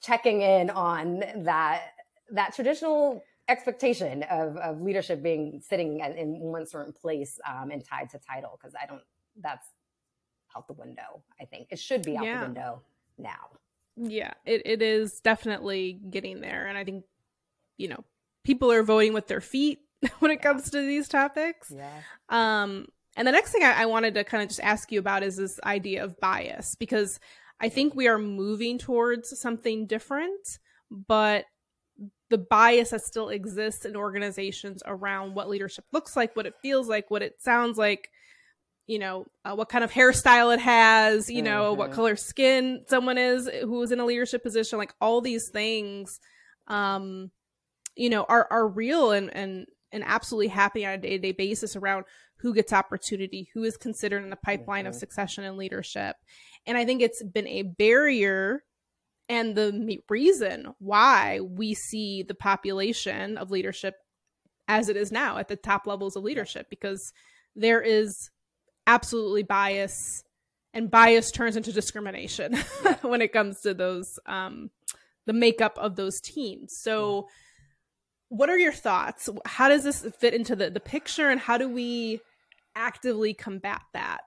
checking 0.00 0.42
in 0.42 0.70
on 0.70 1.24
that 1.38 1.92
that 2.30 2.54
traditional 2.54 3.22
expectation 3.48 4.22
of, 4.24 4.56
of 4.58 4.80
leadership 4.82 5.22
being 5.22 5.60
sitting 5.66 6.00
in 6.00 6.38
one 6.40 6.66
certain 6.66 6.92
place 6.92 7.40
um, 7.48 7.70
and 7.70 7.84
tied 7.84 8.10
to 8.10 8.18
title 8.18 8.58
because 8.60 8.74
i 8.80 8.86
don't 8.86 9.02
that's 9.40 9.66
out 10.56 10.66
the 10.66 10.74
window. 10.74 11.22
I 11.40 11.44
think 11.44 11.68
it 11.70 11.78
should 11.78 12.02
be 12.02 12.16
out 12.16 12.24
yeah. 12.24 12.40
the 12.40 12.46
window 12.46 12.82
now. 13.18 13.50
Yeah, 13.96 14.32
it, 14.44 14.62
it 14.64 14.82
is 14.82 15.20
definitely 15.20 16.00
getting 16.10 16.40
there. 16.40 16.66
And 16.66 16.78
I 16.78 16.84
think, 16.84 17.04
you 17.76 17.88
know, 17.88 18.04
people 18.44 18.70
are 18.70 18.82
voting 18.82 19.12
with 19.12 19.26
their 19.26 19.40
feet 19.40 19.80
when 20.20 20.30
it 20.30 20.42
comes 20.42 20.70
to 20.70 20.80
these 20.80 21.08
topics. 21.08 21.72
Yeah. 21.74 22.00
Um, 22.28 22.86
and 23.16 23.26
the 23.26 23.32
next 23.32 23.52
thing 23.52 23.64
I, 23.64 23.82
I 23.82 23.86
wanted 23.86 24.14
to 24.14 24.24
kind 24.24 24.42
of 24.42 24.48
just 24.48 24.60
ask 24.60 24.92
you 24.92 25.00
about 25.00 25.22
is 25.22 25.36
this 25.36 25.58
idea 25.64 26.04
of 26.04 26.20
bias, 26.20 26.76
because 26.76 27.18
I 27.60 27.68
think 27.68 27.94
we 27.94 28.06
are 28.06 28.18
moving 28.18 28.78
towards 28.78 29.38
something 29.38 29.86
different, 29.86 30.58
but 30.90 31.44
the 32.30 32.38
bias 32.38 32.90
that 32.90 33.02
still 33.02 33.30
exists 33.30 33.84
in 33.84 33.96
organizations 33.96 34.82
around 34.86 35.34
what 35.34 35.48
leadership 35.48 35.84
looks 35.92 36.16
like, 36.16 36.36
what 36.36 36.46
it 36.46 36.54
feels 36.60 36.88
like, 36.88 37.10
what 37.10 37.22
it 37.22 37.40
sounds 37.40 37.78
like, 37.78 38.10
you 38.88 38.98
know 38.98 39.26
uh, 39.44 39.54
what 39.54 39.68
kind 39.68 39.84
of 39.84 39.92
hairstyle 39.92 40.52
it 40.52 40.58
has 40.58 41.30
you 41.30 41.42
know 41.42 41.70
mm-hmm. 41.70 41.78
what 41.78 41.92
color 41.92 42.16
skin 42.16 42.82
someone 42.88 43.18
is 43.18 43.48
who 43.62 43.80
is 43.82 43.92
in 43.92 44.00
a 44.00 44.04
leadership 44.04 44.42
position 44.42 44.78
like 44.78 44.94
all 45.00 45.20
these 45.20 45.50
things 45.50 46.18
um 46.66 47.30
you 47.94 48.10
know 48.10 48.24
are 48.28 48.48
are 48.50 48.66
real 48.66 49.12
and 49.12 49.32
and 49.36 49.66
and 49.92 50.02
absolutely 50.04 50.48
happening 50.48 50.86
on 50.86 50.94
a 50.94 50.98
day-to-day 50.98 51.32
basis 51.32 51.76
around 51.76 52.04
who 52.38 52.54
gets 52.54 52.72
opportunity 52.72 53.48
who 53.54 53.62
is 53.62 53.76
considered 53.76 54.24
in 54.24 54.30
the 54.30 54.36
pipeline 54.36 54.84
mm-hmm. 54.84 54.88
of 54.88 54.94
succession 54.94 55.44
and 55.44 55.58
leadership 55.58 56.16
and 56.66 56.76
i 56.76 56.84
think 56.84 57.02
it's 57.02 57.22
been 57.22 57.46
a 57.46 57.62
barrier 57.62 58.64
and 59.28 59.54
the 59.54 59.98
reason 60.08 60.74
why 60.78 61.40
we 61.40 61.74
see 61.74 62.22
the 62.22 62.34
population 62.34 63.36
of 63.36 63.50
leadership 63.50 63.96
as 64.66 64.88
it 64.88 64.96
is 64.96 65.12
now 65.12 65.38
at 65.38 65.48
the 65.48 65.56
top 65.56 65.86
levels 65.86 66.16
of 66.16 66.24
leadership 66.24 66.68
because 66.70 67.12
there 67.56 67.80
is 67.80 68.30
absolutely 68.86 69.42
bias 69.42 70.22
and 70.74 70.90
bias 70.90 71.30
turns 71.30 71.56
into 71.56 71.72
discrimination 71.72 72.54
when 73.02 73.22
it 73.22 73.32
comes 73.32 73.60
to 73.60 73.74
those 73.74 74.18
um, 74.26 74.70
the 75.26 75.32
makeup 75.32 75.76
of 75.78 75.96
those 75.96 76.20
teams. 76.20 76.74
So 76.80 77.28
what 78.28 78.50
are 78.50 78.58
your 78.58 78.72
thoughts? 78.72 79.28
How 79.44 79.68
does 79.68 79.84
this 79.84 80.06
fit 80.18 80.34
into 80.34 80.56
the, 80.56 80.70
the 80.70 80.80
picture 80.80 81.28
and 81.28 81.40
how 81.40 81.58
do 81.58 81.68
we 81.68 82.20
actively 82.74 83.34
combat 83.34 83.82
that 83.92 84.20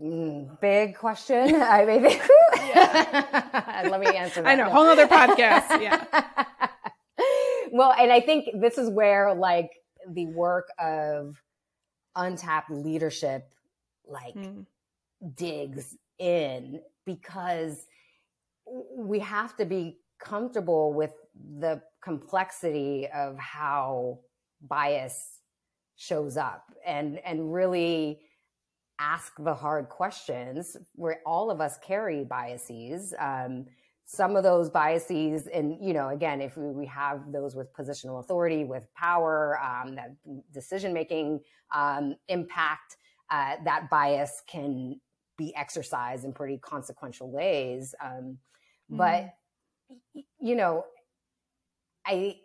mm, 0.00 0.60
big 0.60 0.96
question 0.96 1.54
i 1.62 1.84
mean 1.84 2.02
let 3.90 4.00
me 4.00 4.06
answer 4.16 4.42
that 4.42 4.50
i 4.50 4.54
know 4.54 4.64
no. 4.64 4.70
whole 4.70 4.86
other 4.86 5.06
podcast 5.06 5.80
yeah 5.80 6.04
well 7.72 7.92
and 7.92 8.12
i 8.12 8.20
think 8.20 8.46
this 8.60 8.78
is 8.78 8.90
where 8.90 9.34
like 9.34 9.70
the 10.08 10.26
work 10.26 10.68
of 10.78 11.42
untapped 12.16 12.70
leadership 12.70 13.48
like 14.08 14.34
mm. 14.34 14.64
digs 15.34 15.96
in 16.18 16.80
because 17.04 17.86
we 18.96 19.18
have 19.18 19.56
to 19.56 19.64
be 19.64 19.98
comfortable 20.18 20.92
with 20.92 21.12
the 21.58 21.80
complexity 22.02 23.08
of 23.14 23.38
how 23.38 24.18
bias 24.62 25.38
shows 25.96 26.36
up 26.36 26.64
and 26.86 27.18
and 27.24 27.52
really 27.52 28.20
ask 29.00 29.32
the 29.38 29.54
hard 29.54 29.88
questions 29.88 30.76
where 30.94 31.20
all 31.24 31.50
of 31.50 31.60
us 31.60 31.78
carry 31.82 32.22
biases 32.22 33.14
um, 33.18 33.66
some 34.04 34.34
of 34.34 34.42
those 34.42 34.68
biases 34.68 35.46
and 35.46 35.76
you 35.80 35.94
know 35.94 36.08
again 36.08 36.40
if 36.40 36.56
we 36.56 36.84
have 36.84 37.32
those 37.32 37.54
with 37.54 37.72
positional 37.72 38.20
authority 38.20 38.64
with 38.64 38.92
power 38.94 39.58
um, 39.62 39.94
that 39.94 40.10
decision 40.52 40.92
making 40.92 41.40
um, 41.74 42.14
impact 42.28 42.96
uh, 43.30 43.54
that 43.64 43.88
bias 43.88 44.42
can 44.46 45.00
be 45.38 45.54
exercised 45.56 46.24
in 46.24 46.32
pretty 46.32 46.58
consequential 46.58 47.30
ways 47.30 47.94
um, 48.04 48.36
mm-hmm. 48.90 48.96
but 48.96 49.34
you 50.40 50.54
know 50.54 50.84
i 52.04 52.36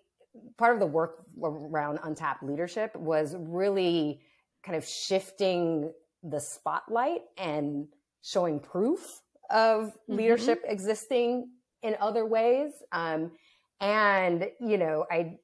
part 0.58 0.74
of 0.74 0.80
the 0.80 0.86
work 0.86 1.26
around 1.42 2.00
untapped 2.04 2.44
leadership 2.44 2.96
was 2.96 3.36
really 3.40 4.22
kind 4.64 4.78
of 4.78 4.86
shifting 4.86 5.92
the 6.30 6.40
spotlight 6.40 7.22
and 7.38 7.88
showing 8.22 8.60
proof 8.60 9.22
of 9.50 9.88
mm-hmm. 9.88 10.16
leadership 10.16 10.62
existing 10.66 11.50
in 11.84 11.96
other 12.00 12.26
ways. 12.26 12.72
Um, 12.92 13.32
and 13.80 14.50
you 14.60 14.78
know, 14.78 15.06
I 15.12 15.38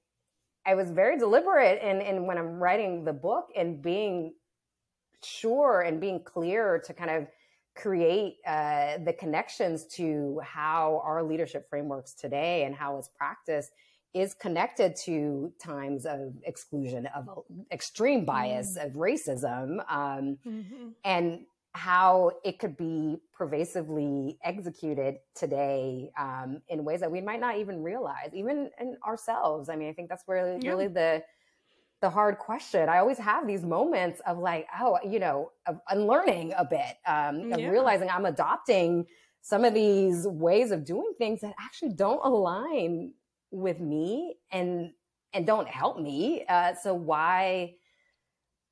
I 0.66 0.76
was 0.76 0.92
very 0.92 1.18
deliberate 1.18 1.82
in, 1.82 2.02
in 2.02 2.28
when 2.28 2.38
I'm 2.38 2.62
writing 2.62 3.04
the 3.04 3.14
book 3.14 3.50
and 3.56 3.82
being 3.82 4.34
sure 5.24 5.82
and 5.82 6.00
being 6.00 6.24
clear 6.24 6.82
to 6.86 6.94
kind 6.94 7.12
of 7.12 7.28
create 7.76 8.36
uh, 8.46 8.98
the 9.04 9.14
connections 9.14 9.86
to 9.86 10.40
how 10.44 11.02
our 11.04 11.24
leadership 11.24 11.70
frameworks 11.70 12.14
today 12.14 12.66
and 12.66 12.76
how 12.76 12.98
it's 12.98 13.10
practiced 13.18 13.72
is 14.14 14.34
connected 14.34 14.96
to 14.96 15.54
times 15.58 16.06
of 16.06 16.34
exclusion 16.44 17.08
of 17.16 17.28
extreme 17.72 18.26
bias 18.26 18.78
mm-hmm. 18.78 18.88
of 18.88 18.94
racism 18.94 19.80
um, 19.90 20.38
mm-hmm. 20.46 20.90
and 21.06 21.42
how 21.74 22.32
it 22.44 22.60
could 22.60 22.76
be 22.76 23.18
pervasively 23.34 24.38
executed 24.44 25.16
today 25.36 26.12
um, 26.20 26.62
in 26.68 26.84
ways 26.84 27.00
that 27.00 27.10
we 27.10 27.22
might 27.22 27.40
not 27.40 27.58
even 27.58 27.82
realize, 27.82 28.30
even 28.34 28.70
in 28.80 28.98
ourselves. 29.08 29.70
I 29.70 29.78
mean, 29.78 29.90
I 29.90 29.94
think 29.94 30.10
that's 30.10 30.24
where 30.26 30.58
yeah. 30.60 30.70
really 30.70 30.88
the 30.88 31.24
the 32.02 32.10
hard 32.10 32.40
question. 32.40 32.90
I 32.90 32.98
always 32.98 33.20
have 33.20 33.46
these 33.46 33.64
moments 33.64 34.22
of 34.26 34.40
like, 34.40 34.68
oh, 34.80 34.98
you 35.08 35.20
know, 35.20 35.52
of 35.68 35.80
unlearning 35.88 36.52
a 36.58 36.66
bit, 36.66 36.98
um, 37.06 37.54
of 37.54 37.60
realizing 37.60 38.10
I'm 38.10 38.26
adopting 38.26 39.06
some 39.42 39.64
of 39.64 39.74
these 39.74 40.28
ways 40.28 40.72
of 40.72 40.84
doing 40.84 41.14
things 41.18 41.42
that 41.42 41.54
actually 41.60 41.94
don't 41.94 42.20
align 42.24 43.14
with 43.52 43.80
me 43.80 44.36
and 44.52 44.92
and 45.34 45.46
don't 45.46 45.68
help 45.68 46.00
me. 46.00 46.46
Uh, 46.48 46.74
so 46.74 46.94
why? 46.94 47.76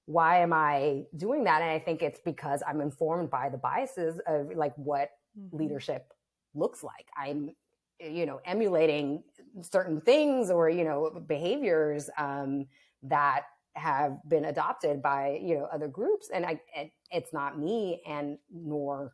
why 0.10 0.40
am 0.40 0.52
I 0.52 1.04
doing 1.18 1.44
that? 1.44 1.62
And 1.62 1.70
I 1.70 1.78
think 1.78 2.02
it's 2.02 2.20
because 2.26 2.64
I'm 2.68 2.82
informed 2.82 3.30
by 3.30 3.48
the 3.48 3.60
biases 3.60 4.20
of 4.26 4.50
like 4.56 4.74
what 4.76 5.12
mm-hmm. 5.40 5.56
leadership 5.56 6.12
looks 6.56 6.84
like. 6.84 7.06
I'm, 7.16 7.52
you 8.00 8.26
know, 8.26 8.40
emulating 8.44 9.22
certain 9.62 10.02
things 10.02 10.50
or, 10.50 10.68
you 10.68 10.84
know, 10.84 11.24
behaviors 11.28 12.10
um, 12.18 12.66
that 13.04 13.44
have 13.74 14.18
been 14.28 14.46
adopted 14.46 15.00
by, 15.00 15.40
you 15.44 15.60
know, 15.60 15.66
other 15.72 15.88
groups. 15.88 16.32
And 16.34 16.44
I, 16.44 16.60
it, 16.76 16.92
it's 17.12 17.32
not 17.32 17.60
me 17.60 18.02
and 18.08 18.40
nor 18.52 19.14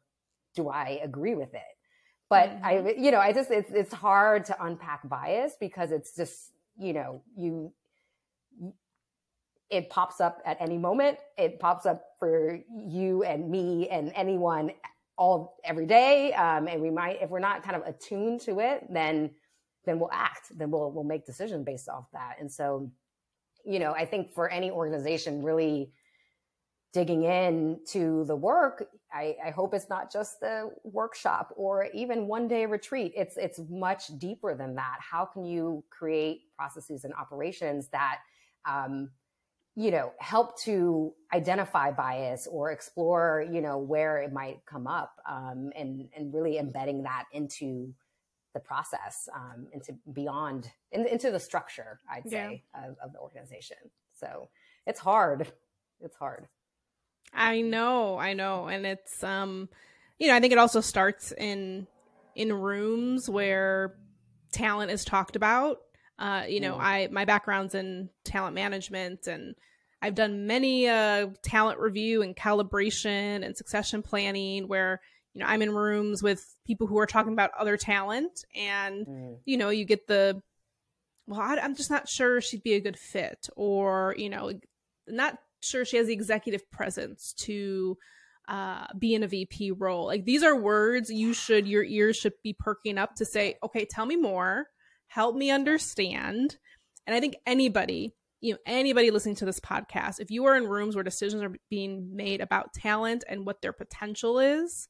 do 0.56 0.70
I 0.70 1.02
agree 1.04 1.36
with 1.36 1.54
it. 1.54 1.62
But 2.30 2.50
mm-hmm. 2.50 2.66
I, 2.66 2.96
you 2.98 3.12
know, 3.12 3.20
I 3.20 3.32
just, 3.34 3.52
it's, 3.52 3.72
it's 3.72 3.94
hard 3.94 4.46
to 4.46 4.64
unpack 4.64 5.08
bias 5.08 5.54
because 5.60 5.92
it's 5.92 6.16
just, 6.16 6.52
you 6.78 6.94
know, 6.94 7.22
you, 7.38 7.72
it 9.70 9.90
pops 9.90 10.22
up 10.22 10.42
at 10.46 10.58
any 10.60 10.78
moment. 10.78 11.18
It 11.38 11.60
pops 11.60 11.86
up 11.86 12.04
for 12.20 12.60
you 12.76 13.24
and 13.24 13.50
me 13.50 13.90
and 13.90 14.12
anyone 14.16 14.72
all 15.18 15.58
every 15.64 15.86
day. 15.86 16.34
Um, 16.34 16.68
and 16.68 16.82
we 16.82 16.90
might, 16.90 17.22
if 17.22 17.30
we're 17.30 17.40
not 17.40 17.64
kind 17.64 17.76
of 17.76 17.84
attuned 17.88 18.42
to 18.42 18.60
it, 18.60 18.86
then 18.92 19.32
then 19.86 20.00
we'll 20.00 20.12
act. 20.12 20.52
Then 20.58 20.72
we'll 20.72 20.92
we'll 20.92 21.04
make 21.04 21.26
decisions 21.26 21.64
based 21.64 21.90
off 21.90 22.06
that. 22.14 22.38
And 22.40 22.52
so, 22.52 22.92
you 23.64 23.80
know, 23.80 23.94
I 23.94 24.06
think 24.06 24.34
for 24.34 24.50
any 24.50 24.72
organization 24.72 25.44
really 25.44 25.92
digging 26.96 27.24
in 27.26 27.78
to 27.86 28.24
the 28.26 28.36
work, 28.36 28.88
I, 29.14 29.36
I 29.46 29.50
hope 29.50 29.74
it's 29.74 29.90
not 29.90 30.10
just 30.10 30.40
the 30.40 30.72
workshop 30.84 31.54
or 31.58 31.90
even 31.94 32.28
one 32.28 32.48
day 32.48 32.66
retreat. 32.66 33.12
It's 33.18 33.36
it's 33.36 33.60
much 33.70 34.18
deeper 34.18 34.56
than 34.56 34.76
that. 34.76 34.98
How 35.02 35.26
can 35.26 35.44
you 35.44 35.84
create 35.90 36.44
processes 36.58 37.04
and 37.04 37.14
operations 37.14 37.90
that 37.90 38.20
um, 38.66 39.10
you 39.78 39.92
know, 39.92 40.14
help 40.20 40.58
to 40.62 41.14
identify 41.34 41.92
bias 41.92 42.48
or 42.50 42.72
explore, 42.72 43.46
you 43.52 43.60
know, 43.60 43.78
where 43.78 44.20
it 44.20 44.32
might 44.32 44.66
come 44.66 44.88
up, 44.88 45.12
um, 45.30 45.70
and 45.76 46.08
and 46.16 46.34
really 46.34 46.58
embedding 46.58 47.04
that 47.04 47.26
into 47.34 47.94
the 48.54 48.60
process, 48.62 49.28
um, 49.36 49.68
into 49.74 49.94
beyond 50.14 50.72
in, 50.94 51.06
into 51.06 51.30
the 51.30 51.40
structure, 51.42 52.00
I'd 52.10 52.30
say, 52.30 52.64
yeah. 52.74 52.88
of, 52.88 52.96
of 53.04 53.12
the 53.12 53.20
organization. 53.20 53.78
So 54.14 54.48
it's 54.88 55.02
hard. 55.02 55.52
It's 56.02 56.18
hard. 56.18 56.48
I 57.36 57.62
know, 57.62 58.18
I 58.18 58.34
know. 58.34 58.68
And 58.68 58.86
it's 58.86 59.24
um 59.24 59.70
you 60.18 60.28
know, 60.28 60.36
I 60.36 60.40
think 60.40 60.54
it 60.54 60.60
also 60.60 60.82
starts 60.82 61.32
in 61.32 61.88
in 62.36 62.52
rooms 62.52 63.30
where 63.30 63.96
talent 64.52 64.92
is 64.92 65.06
talked 65.06 65.36
about. 65.36 65.80
Uh, 66.18 66.44
you 66.48 66.62
know, 66.62 66.76
mm. 66.76 66.82
I 66.82 67.10
my 67.12 67.26
background's 67.26 67.76
in 67.76 68.10
talent 68.24 68.56
management 68.56 69.28
and 69.28 69.56
I've 70.02 70.16
done 70.16 70.48
many 70.48 70.88
uh 70.88 71.28
talent 71.42 71.80
review 71.80 72.22
and 72.22 72.36
calibration 72.36 73.46
and 73.46 73.56
succession 73.56 74.02
planning 74.02 74.68
where 74.68 75.02
you 75.34 75.42
know, 75.42 75.48
I'm 75.48 75.62
in 75.62 75.72
rooms 75.72 76.24
with 76.24 76.56
people 76.66 76.88
who 76.88 76.98
are 76.98 77.06
talking 77.06 77.34
about 77.34 77.52
other 77.60 77.76
talent 77.76 78.46
and 78.56 79.06
mm. 79.06 79.38
you 79.44 79.58
know, 79.58 79.70
you 79.70 79.84
get 79.84 80.08
the 80.08 80.42
well, 81.28 81.42
I, 81.42 81.58
I'm 81.58 81.76
just 81.76 81.90
not 81.90 82.08
sure 82.08 82.40
she'd 82.40 82.64
be 82.64 82.74
a 82.74 82.80
good 82.80 82.98
fit 82.98 83.50
or, 83.56 84.16
you 84.18 84.30
know, 84.30 84.52
not 85.08 85.40
sure 85.66 85.86
she 85.86 85.98
has 85.98 86.08
the 86.08 86.14
executive 86.14 86.70
presence 86.72 87.34
to 87.40 87.98
uh, 88.48 88.86
be 88.98 89.14
in 89.16 89.24
a 89.24 89.28
VP 89.28 89.72
role. 89.72 90.06
Like 90.06 90.26
these 90.26 90.44
are 90.44 90.56
words 90.56 91.10
you 91.10 91.34
should, 91.34 91.68
your 91.68 91.84
ears 91.84 92.16
should 92.16 92.34
be 92.44 92.56
perking 92.58 92.98
up 92.98 93.16
to 93.16 93.26
say, 93.26 93.56
okay, 93.64 93.86
tell 93.86 94.06
me 94.06 94.16
more, 94.16 94.68
help 95.08 95.36
me 95.36 95.52
understand. 95.52 96.58
And 97.08 97.16
I 97.16 97.20
think 97.20 97.36
anybody, 97.46 98.14
you 98.42 98.54
know, 98.54 98.60
anybody 98.66 99.12
listening 99.12 99.36
to 99.36 99.46
this 99.46 99.60
podcast, 99.60 100.20
if 100.20 100.30
you 100.30 100.46
are 100.46 100.56
in 100.56 100.68
rooms 100.68 100.96
where 100.96 101.04
decisions 101.04 101.42
are 101.42 101.54
being 101.70 102.16
made 102.16 102.42
about 102.42 102.74
talent 102.74 103.24
and 103.28 103.46
what 103.46 103.62
their 103.62 103.74
potential 103.74 104.40
is, 104.40 104.88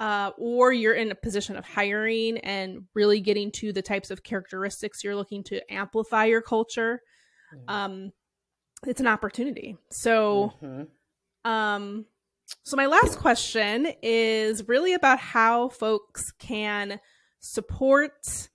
uh, 0.00 0.32
or 0.36 0.72
you're 0.72 0.94
in 0.94 1.10
a 1.10 1.14
position 1.14 1.56
of 1.56 1.64
hiring 1.64 2.38
and 2.38 2.82
really 2.94 3.20
getting 3.20 3.50
to 3.52 3.72
the 3.72 3.82
types 3.82 4.10
of 4.10 4.22
characteristics 4.22 5.04
you're 5.04 5.16
looking 5.16 5.44
to 5.44 5.60
amplify 5.72 6.24
your 6.24 6.42
culture, 6.42 7.00
mm-hmm. 7.54 7.74
um, 7.74 8.12
it's 8.86 9.00
an 9.00 9.06
opportunity. 9.06 9.76
So, 9.90 10.52
mm-hmm. 10.62 11.50
um, 11.50 12.06
so 12.64 12.76
my 12.76 12.86
last 12.86 13.18
question 13.18 13.88
is 14.02 14.66
really 14.68 14.94
about 14.94 15.18
how 15.18 15.68
folks 15.68 16.30
can 16.38 17.00
support 17.40 18.48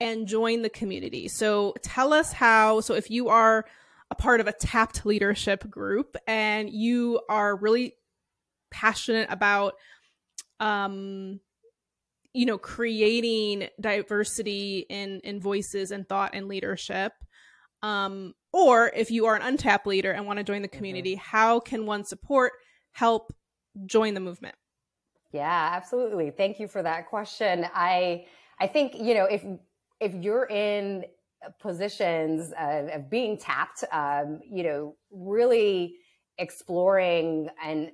and 0.00 0.26
join 0.26 0.62
the 0.62 0.68
community. 0.68 1.28
So 1.28 1.74
tell 1.82 2.12
us 2.12 2.32
how. 2.32 2.80
So 2.80 2.94
if 2.94 3.10
you 3.10 3.28
are 3.28 3.64
a 4.10 4.14
part 4.14 4.40
of 4.40 4.46
a 4.46 4.52
tapped 4.52 5.06
leadership 5.06 5.68
group 5.70 6.16
and 6.26 6.70
you 6.70 7.20
are 7.28 7.56
really 7.56 7.94
passionate 8.70 9.28
about 9.30 9.74
um 10.60 11.40
you 12.32 12.44
know 12.44 12.58
creating 12.58 13.68
diversity 13.80 14.84
in 14.88 15.20
in 15.20 15.40
voices 15.40 15.92
and 15.92 16.08
thought 16.08 16.32
and 16.34 16.48
leadership 16.48 17.12
um 17.82 18.34
or 18.54 18.92
if 18.94 19.10
you 19.10 19.26
are 19.26 19.34
an 19.34 19.42
untapped 19.42 19.84
leader 19.86 20.12
and 20.12 20.26
want 20.26 20.38
to 20.38 20.44
join 20.44 20.62
the 20.62 20.68
mm-hmm. 20.68 20.76
community 20.76 21.14
mm-hmm. 21.14 21.36
how 21.36 21.60
can 21.60 21.84
one 21.84 22.04
support 22.04 22.52
help 22.92 23.34
join 23.84 24.14
the 24.14 24.20
movement 24.20 24.54
yeah 25.32 25.70
absolutely 25.72 26.30
thank 26.30 26.60
you 26.60 26.68
for 26.68 26.82
that 26.82 27.08
question 27.08 27.66
i 27.74 28.24
i 28.60 28.66
think 28.66 28.94
you 28.94 29.14
know 29.14 29.24
if 29.24 29.44
if 30.00 30.14
you're 30.14 30.46
in 30.46 31.04
positions 31.60 32.52
of, 32.58 32.88
of 32.88 33.10
being 33.10 33.36
tapped 33.36 33.84
um 33.92 34.40
you 34.48 34.62
know 34.62 34.96
really 35.10 35.96
exploring 36.38 37.48
and 37.62 37.90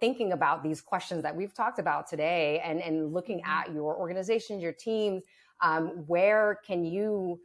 thinking 0.00 0.32
about 0.32 0.62
these 0.62 0.80
questions 0.80 1.22
that 1.22 1.36
we've 1.36 1.54
talked 1.54 1.78
about 1.78 2.08
today 2.08 2.60
and, 2.64 2.80
and 2.80 3.12
looking 3.12 3.38
mm-hmm. 3.40 3.70
at 3.70 3.74
your 3.74 3.96
organization, 3.96 4.58
your 4.58 4.72
teams, 4.72 5.22
um, 5.62 6.04
where 6.06 6.58
can 6.66 6.84
you 6.84 7.38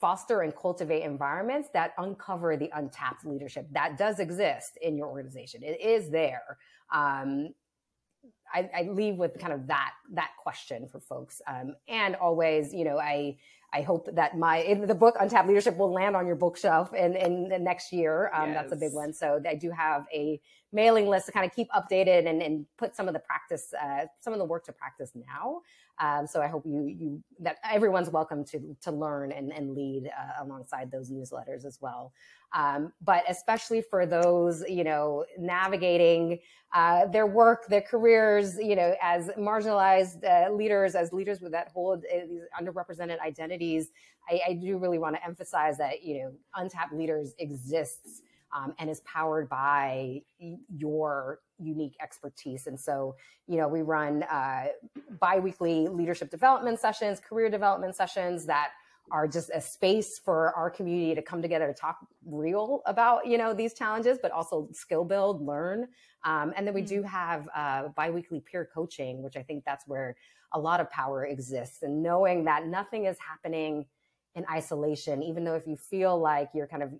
foster 0.00 0.40
and 0.40 0.54
cultivate 0.56 1.02
environments 1.02 1.68
that 1.74 1.92
uncover 1.98 2.56
the 2.56 2.70
untapped 2.74 3.24
leadership 3.24 3.66
that 3.72 3.98
does 3.98 4.18
exist 4.18 4.78
in 4.80 4.96
your 4.96 5.08
organization. 5.08 5.62
It 5.62 5.80
is 5.80 6.10
there. 6.10 6.58
Um, 6.92 7.50
I, 8.52 8.68
I, 8.76 8.82
leave 8.90 9.14
with 9.14 9.38
kind 9.38 9.52
of 9.52 9.68
that 9.68 9.92
that 10.14 10.30
question 10.42 10.88
for 10.88 10.98
folks, 10.98 11.40
um, 11.46 11.76
and 11.88 12.16
always, 12.16 12.74
you 12.74 12.84
know, 12.84 12.98
I 12.98 13.36
I 13.72 13.82
hope 13.82 14.08
that 14.14 14.36
my 14.36 14.76
the 14.86 14.94
book 14.94 15.14
Untapped 15.20 15.46
Leadership 15.46 15.76
will 15.76 15.92
land 15.92 16.16
on 16.16 16.26
your 16.26 16.36
bookshelf 16.36 16.92
in 16.92 17.14
in 17.14 17.48
the 17.48 17.58
next 17.58 17.92
year. 17.92 18.30
Um, 18.34 18.50
yes. 18.50 18.56
That's 18.60 18.72
a 18.72 18.76
big 18.76 18.92
one. 18.92 19.12
So 19.12 19.40
I 19.48 19.54
do 19.54 19.70
have 19.70 20.06
a 20.12 20.40
mailing 20.72 21.08
list 21.08 21.26
to 21.26 21.32
kind 21.32 21.44
of 21.44 21.54
keep 21.54 21.68
updated 21.70 22.28
and, 22.28 22.42
and 22.42 22.66
put 22.78 22.94
some 22.94 23.08
of 23.08 23.14
the 23.14 23.20
practice, 23.20 23.72
uh, 23.80 24.06
some 24.20 24.32
of 24.32 24.38
the 24.38 24.44
work 24.44 24.64
to 24.64 24.72
practice 24.72 25.12
now. 25.14 25.60
Um, 26.00 26.26
so 26.26 26.40
I 26.40 26.46
hope 26.46 26.64
you 26.64 26.86
you 26.86 27.22
that 27.40 27.58
everyone's 27.62 28.08
welcome 28.08 28.44
to 28.46 28.76
to 28.80 28.90
learn 28.90 29.32
and, 29.32 29.52
and 29.52 29.74
lead 29.74 30.06
uh, 30.06 30.44
alongside 30.44 30.90
those 30.90 31.10
newsletters 31.10 31.66
as 31.66 31.78
well. 31.80 32.12
Um, 32.54 32.92
but 33.02 33.22
especially 33.28 33.82
for 33.82 34.06
those 34.06 34.64
you 34.68 34.82
know 34.82 35.26
navigating 35.38 36.38
uh, 36.72 37.06
their 37.06 37.26
work, 37.26 37.66
their 37.68 37.82
careers, 37.82 38.56
you 38.56 38.76
know, 38.76 38.94
as 39.02 39.28
marginalized 39.38 40.24
uh, 40.24 40.52
leaders, 40.52 40.94
as 40.94 41.12
leaders 41.12 41.40
with 41.40 41.52
that 41.52 41.68
hold 41.68 42.04
uh, 42.04 42.26
these 42.28 42.42
underrepresented 42.58 43.20
identities, 43.20 43.90
I, 44.28 44.40
I 44.48 44.52
do 44.54 44.78
really 44.78 44.98
want 44.98 45.16
to 45.16 45.24
emphasize 45.24 45.76
that 45.78 46.02
you 46.02 46.22
know 46.22 46.32
untapped 46.54 46.94
leaders 46.94 47.34
exists 47.38 48.22
um, 48.54 48.74
and 48.78 48.90
is 48.90 49.00
powered 49.00 49.48
by 49.48 50.22
your 50.68 51.40
unique 51.58 51.96
expertise. 52.02 52.66
And 52.66 52.78
so, 52.78 53.14
you 53.46 53.56
know, 53.56 53.68
we 53.68 53.82
run 53.82 54.22
uh, 54.24 54.66
biweekly 55.20 55.88
leadership 55.88 56.30
development 56.30 56.80
sessions, 56.80 57.20
career 57.20 57.50
development 57.50 57.94
sessions 57.96 58.46
that 58.46 58.70
are 59.10 59.26
just 59.26 59.50
a 59.52 59.60
space 59.60 60.18
for 60.18 60.54
our 60.54 60.70
community 60.70 61.14
to 61.14 61.22
come 61.22 61.42
together 61.42 61.66
to 61.66 61.74
talk 61.74 61.98
real 62.24 62.82
about 62.86 63.26
you 63.26 63.36
know 63.38 63.52
these 63.52 63.74
challenges 63.74 64.18
but 64.22 64.30
also 64.30 64.68
skill 64.72 65.04
build 65.04 65.44
learn 65.44 65.88
um, 66.24 66.52
and 66.56 66.66
then 66.66 66.74
we 66.74 66.82
do 66.82 66.98
mm-hmm. 66.98 67.08
have 67.08 67.48
uh, 67.54 67.88
biweekly 67.96 68.40
peer 68.40 68.68
coaching 68.72 69.22
which 69.22 69.36
i 69.36 69.42
think 69.42 69.64
that's 69.64 69.86
where 69.86 70.14
a 70.52 70.60
lot 70.60 70.80
of 70.80 70.90
power 70.90 71.24
exists 71.24 71.82
and 71.82 72.02
knowing 72.02 72.44
that 72.44 72.66
nothing 72.66 73.06
is 73.06 73.16
happening 73.18 73.84
in 74.34 74.44
isolation 74.50 75.22
even 75.22 75.44
though 75.44 75.56
if 75.56 75.66
you 75.66 75.76
feel 75.76 76.18
like 76.18 76.48
you're 76.54 76.68
kind 76.68 76.82
of 76.82 76.92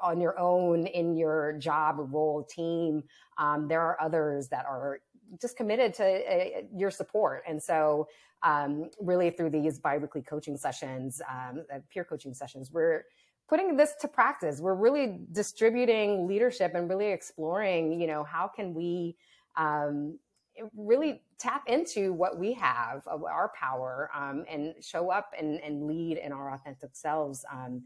on 0.00 0.20
your 0.20 0.38
own 0.38 0.86
in 0.86 1.16
your 1.16 1.54
job 1.58 1.96
role 1.98 2.44
team 2.44 3.02
um, 3.38 3.68
there 3.68 3.80
are 3.80 4.00
others 4.00 4.48
that 4.48 4.64
are 4.66 5.00
just 5.40 5.56
committed 5.56 5.94
to 5.94 6.04
uh, 6.04 6.62
your 6.74 6.90
support. 6.90 7.42
And 7.46 7.62
so 7.62 8.08
um, 8.42 8.90
really 9.00 9.30
through 9.30 9.50
these 9.50 9.78
biweekly 9.78 10.22
coaching 10.22 10.56
sessions 10.56 11.20
um, 11.28 11.64
uh, 11.74 11.78
peer 11.90 12.04
coaching 12.04 12.34
sessions 12.34 12.70
we're 12.72 13.04
putting 13.48 13.76
this 13.76 13.94
to 14.00 14.06
practice. 14.06 14.60
We're 14.60 14.74
really 14.74 15.20
distributing 15.32 16.28
leadership 16.28 16.72
and 16.74 16.88
really 16.88 17.10
exploring 17.10 18.00
you 18.00 18.06
know 18.06 18.24
how 18.24 18.48
can 18.48 18.74
we 18.74 19.16
um, 19.56 20.18
really 20.76 21.22
tap 21.38 21.62
into 21.66 22.12
what 22.12 22.38
we 22.38 22.52
have 22.52 23.06
of 23.06 23.24
our 23.24 23.52
power 23.58 24.10
um, 24.14 24.44
and 24.48 24.74
show 24.80 25.10
up 25.10 25.30
and, 25.38 25.60
and 25.60 25.86
lead 25.86 26.18
in 26.18 26.32
our 26.32 26.52
authentic 26.52 26.90
selves 26.94 27.44
um, 27.52 27.82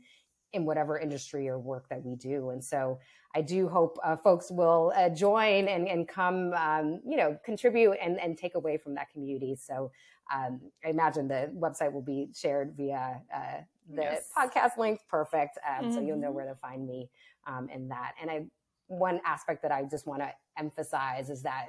in 0.53 0.65
whatever 0.65 0.99
industry 0.99 1.49
or 1.49 1.59
work 1.59 1.88
that 1.88 2.05
we 2.05 2.15
do. 2.15 2.51
And 2.51 2.62
so 2.62 2.99
I 3.35 3.41
do 3.41 3.69
hope 3.69 3.99
uh, 4.05 4.17
folks 4.17 4.51
will 4.51 4.93
uh, 4.95 5.09
join 5.09 5.69
and, 5.69 5.88
and 5.88 6.07
come, 6.07 6.53
um, 6.53 7.01
you 7.07 7.17
know, 7.17 7.38
contribute 7.45 7.97
and, 8.03 8.21
and 8.21 8.37
take 8.37 8.55
away 8.55 8.77
from 8.77 8.95
that 8.97 9.11
community. 9.11 9.57
So 9.57 9.91
um, 10.33 10.61
I 10.85 10.91
imagine 10.91 11.29
the 11.29 11.51
website 11.55 11.93
will 11.93 12.03
be 12.03 12.29
shared 12.35 12.75
via 12.77 13.23
uh, 13.35 13.62
the 13.95 14.03
yes. 14.03 14.29
podcast 14.37 14.77
link. 14.77 15.01
Perfect. 15.09 15.59
Um, 15.67 15.85
mm-hmm. 15.85 15.95
So 15.95 16.01
you'll 16.01 16.19
know 16.19 16.29
mm-hmm. 16.29 16.37
where 16.37 16.47
to 16.47 16.55
find 16.57 16.87
me 16.87 17.09
um, 17.47 17.69
in 17.71 17.88
that. 17.88 18.12
And 18.21 18.31
I, 18.31 18.45
one 18.88 19.21
aspect 19.25 19.62
that 19.62 19.73
I 19.73 19.85
just 19.85 20.07
want 20.07 20.21
to 20.21 20.31
emphasize 20.59 21.31
is 21.31 21.43
that 21.43 21.69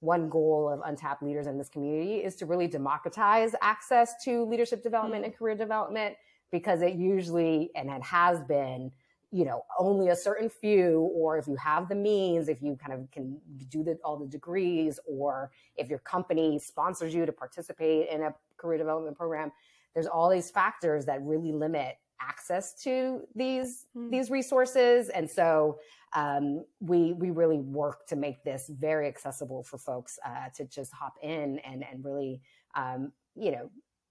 one 0.00 0.28
goal 0.28 0.68
of 0.68 0.80
untapped 0.84 1.22
leaders 1.22 1.46
in 1.46 1.58
this 1.58 1.68
community 1.68 2.16
is 2.16 2.36
to 2.36 2.46
really 2.46 2.68
democratize 2.68 3.54
access 3.62 4.22
to 4.24 4.44
leadership 4.44 4.82
development 4.82 5.22
mm-hmm. 5.22 5.30
and 5.30 5.38
career 5.38 5.56
development 5.56 6.16
because 6.50 6.82
it 6.82 6.94
usually, 6.94 7.70
and 7.74 7.90
it 7.90 8.02
has 8.02 8.40
been, 8.44 8.90
you 9.30 9.44
know, 9.44 9.62
only 9.78 10.08
a 10.08 10.16
certain 10.16 10.48
few, 10.48 11.10
or 11.14 11.36
if 11.36 11.46
you 11.46 11.56
have 11.56 11.88
the 11.88 11.94
means, 11.94 12.48
if 12.48 12.62
you 12.62 12.76
kind 12.76 12.98
of 12.98 13.10
can 13.10 13.38
do 13.68 13.82
the, 13.82 13.98
all 14.04 14.16
the 14.16 14.26
degrees, 14.26 14.98
or 15.06 15.50
if 15.76 15.88
your 15.88 15.98
company 16.00 16.58
sponsors 16.58 17.14
you 17.14 17.26
to 17.26 17.32
participate 17.32 18.08
in 18.08 18.22
a 18.22 18.34
career 18.56 18.78
development 18.78 19.16
program, 19.16 19.52
there's 19.94 20.06
all 20.06 20.30
these 20.30 20.50
factors 20.50 21.04
that 21.06 21.20
really 21.22 21.52
limit 21.52 21.96
access 22.20 22.74
to 22.82 23.20
these 23.34 23.86
mm. 23.96 24.10
these 24.10 24.30
resources 24.30 25.08
and 25.08 25.30
so 25.30 25.78
um, 26.14 26.64
we 26.80 27.12
we 27.12 27.30
really 27.30 27.58
work 27.58 28.06
to 28.06 28.16
make 28.16 28.42
this 28.42 28.68
very 28.68 29.06
accessible 29.06 29.62
for 29.62 29.78
folks 29.78 30.18
uh, 30.24 30.48
to 30.54 30.64
just 30.64 30.92
hop 30.92 31.14
in 31.22 31.58
and 31.60 31.84
and 31.90 32.04
really 32.04 32.40
um, 32.74 33.12
you 33.34 33.52
know 33.52 33.70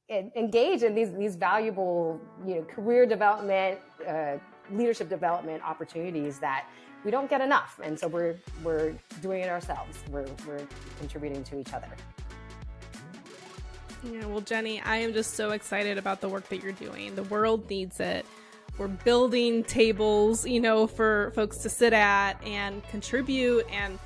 engage 0.09 0.83
in 0.83 0.95
these 0.95 1.11
these 1.13 1.35
valuable 1.35 2.19
you 2.45 2.55
know 2.55 2.61
career 2.63 3.05
development 3.05 3.79
uh, 4.07 4.37
leadership 4.71 5.09
development 5.09 5.61
opportunities 5.63 6.39
that 6.39 6.65
we 7.03 7.11
don't 7.11 7.29
get 7.29 7.41
enough. 7.41 7.79
And 7.83 7.99
so 7.99 8.07
we're 8.07 8.35
we're 8.63 8.93
doing 9.21 9.41
it 9.41 9.49
ourselves. 9.49 9.97
We're 10.09 10.27
we're 10.47 10.65
contributing 10.99 11.43
to 11.45 11.59
each 11.59 11.73
other. 11.73 11.89
Yeah 14.03 14.25
well 14.27 14.41
jenny 14.41 14.79
i 14.81 14.97
am 14.97 15.11
just 15.11 15.33
so 15.33 15.51
excited 15.51 15.97
about 15.97 16.21
the 16.21 16.29
work 16.29 16.47
that 16.49 16.61
you're 16.63 16.71
doing. 16.73 17.15
The 17.15 17.23
world 17.23 17.69
needs 17.69 17.99
it. 17.99 18.25
We're 18.77 18.87
building 18.87 19.63
tables, 19.63 20.45
you 20.45 20.59
know, 20.59 20.85
for 20.85 21.31
folks 21.33 21.57
to 21.59 21.69
sit 21.69 21.93
at 21.93 22.33
and 22.45 22.83
contribute. 22.89 23.65
And 23.71 23.97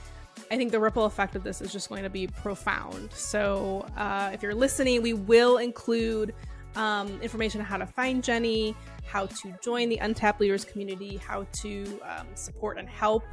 I 0.52 0.58
think 0.58 0.72
the 0.72 0.82
ripple 0.82 1.06
effect 1.06 1.38
of 1.38 1.46
this 1.46 1.62
is 1.62 1.72
just 1.72 1.88
going 1.88 2.04
to 2.04 2.10
be 2.10 2.28
profound. 2.28 3.14
So 3.14 3.86
uh, 3.96 4.32
if 4.34 4.44
you're 4.44 4.54
listening, 4.54 5.02
we 5.02 5.14
will 5.14 5.58
include 5.58 6.36
um, 6.76 7.22
information 7.22 7.62
on 7.62 7.66
how 7.66 7.78
to 7.78 7.86
find 7.86 8.22
Jenny, 8.22 8.76
how 9.06 9.28
to 9.28 9.54
join 9.64 9.88
the 9.88 9.98
Untapped 9.98 10.42
Leaders 10.42 10.66
community, 10.66 11.16
how 11.16 11.48
to 11.54 12.02
um, 12.04 12.28
support 12.36 12.78
and 12.78 12.90
help 12.90 13.24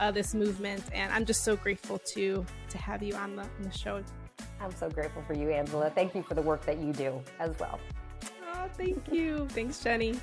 uh, 0.00 0.10
this 0.10 0.34
movement. 0.34 0.82
And 0.92 1.12
I'm 1.12 1.24
just 1.24 1.44
so 1.44 1.54
grateful 1.54 1.98
to 1.98 2.44
to 2.68 2.78
have 2.78 3.00
you 3.00 3.14
on 3.14 3.36
the, 3.36 3.42
on 3.42 3.62
the 3.62 3.70
show. 3.70 4.02
I'm 4.60 4.74
so 4.74 4.90
grateful 4.90 5.22
for 5.22 5.34
you, 5.34 5.50
Angela. 5.50 5.90
Thank 5.90 6.16
you 6.16 6.24
for 6.24 6.34
the 6.34 6.42
work 6.42 6.66
that 6.66 6.78
you 6.78 6.92
do 6.92 7.22
as 7.38 7.56
well. 7.60 7.78
Oh, 8.52 8.68
thank 8.76 9.12
you. 9.12 9.46
Thanks, 9.50 9.80
Jenny. 9.80 10.18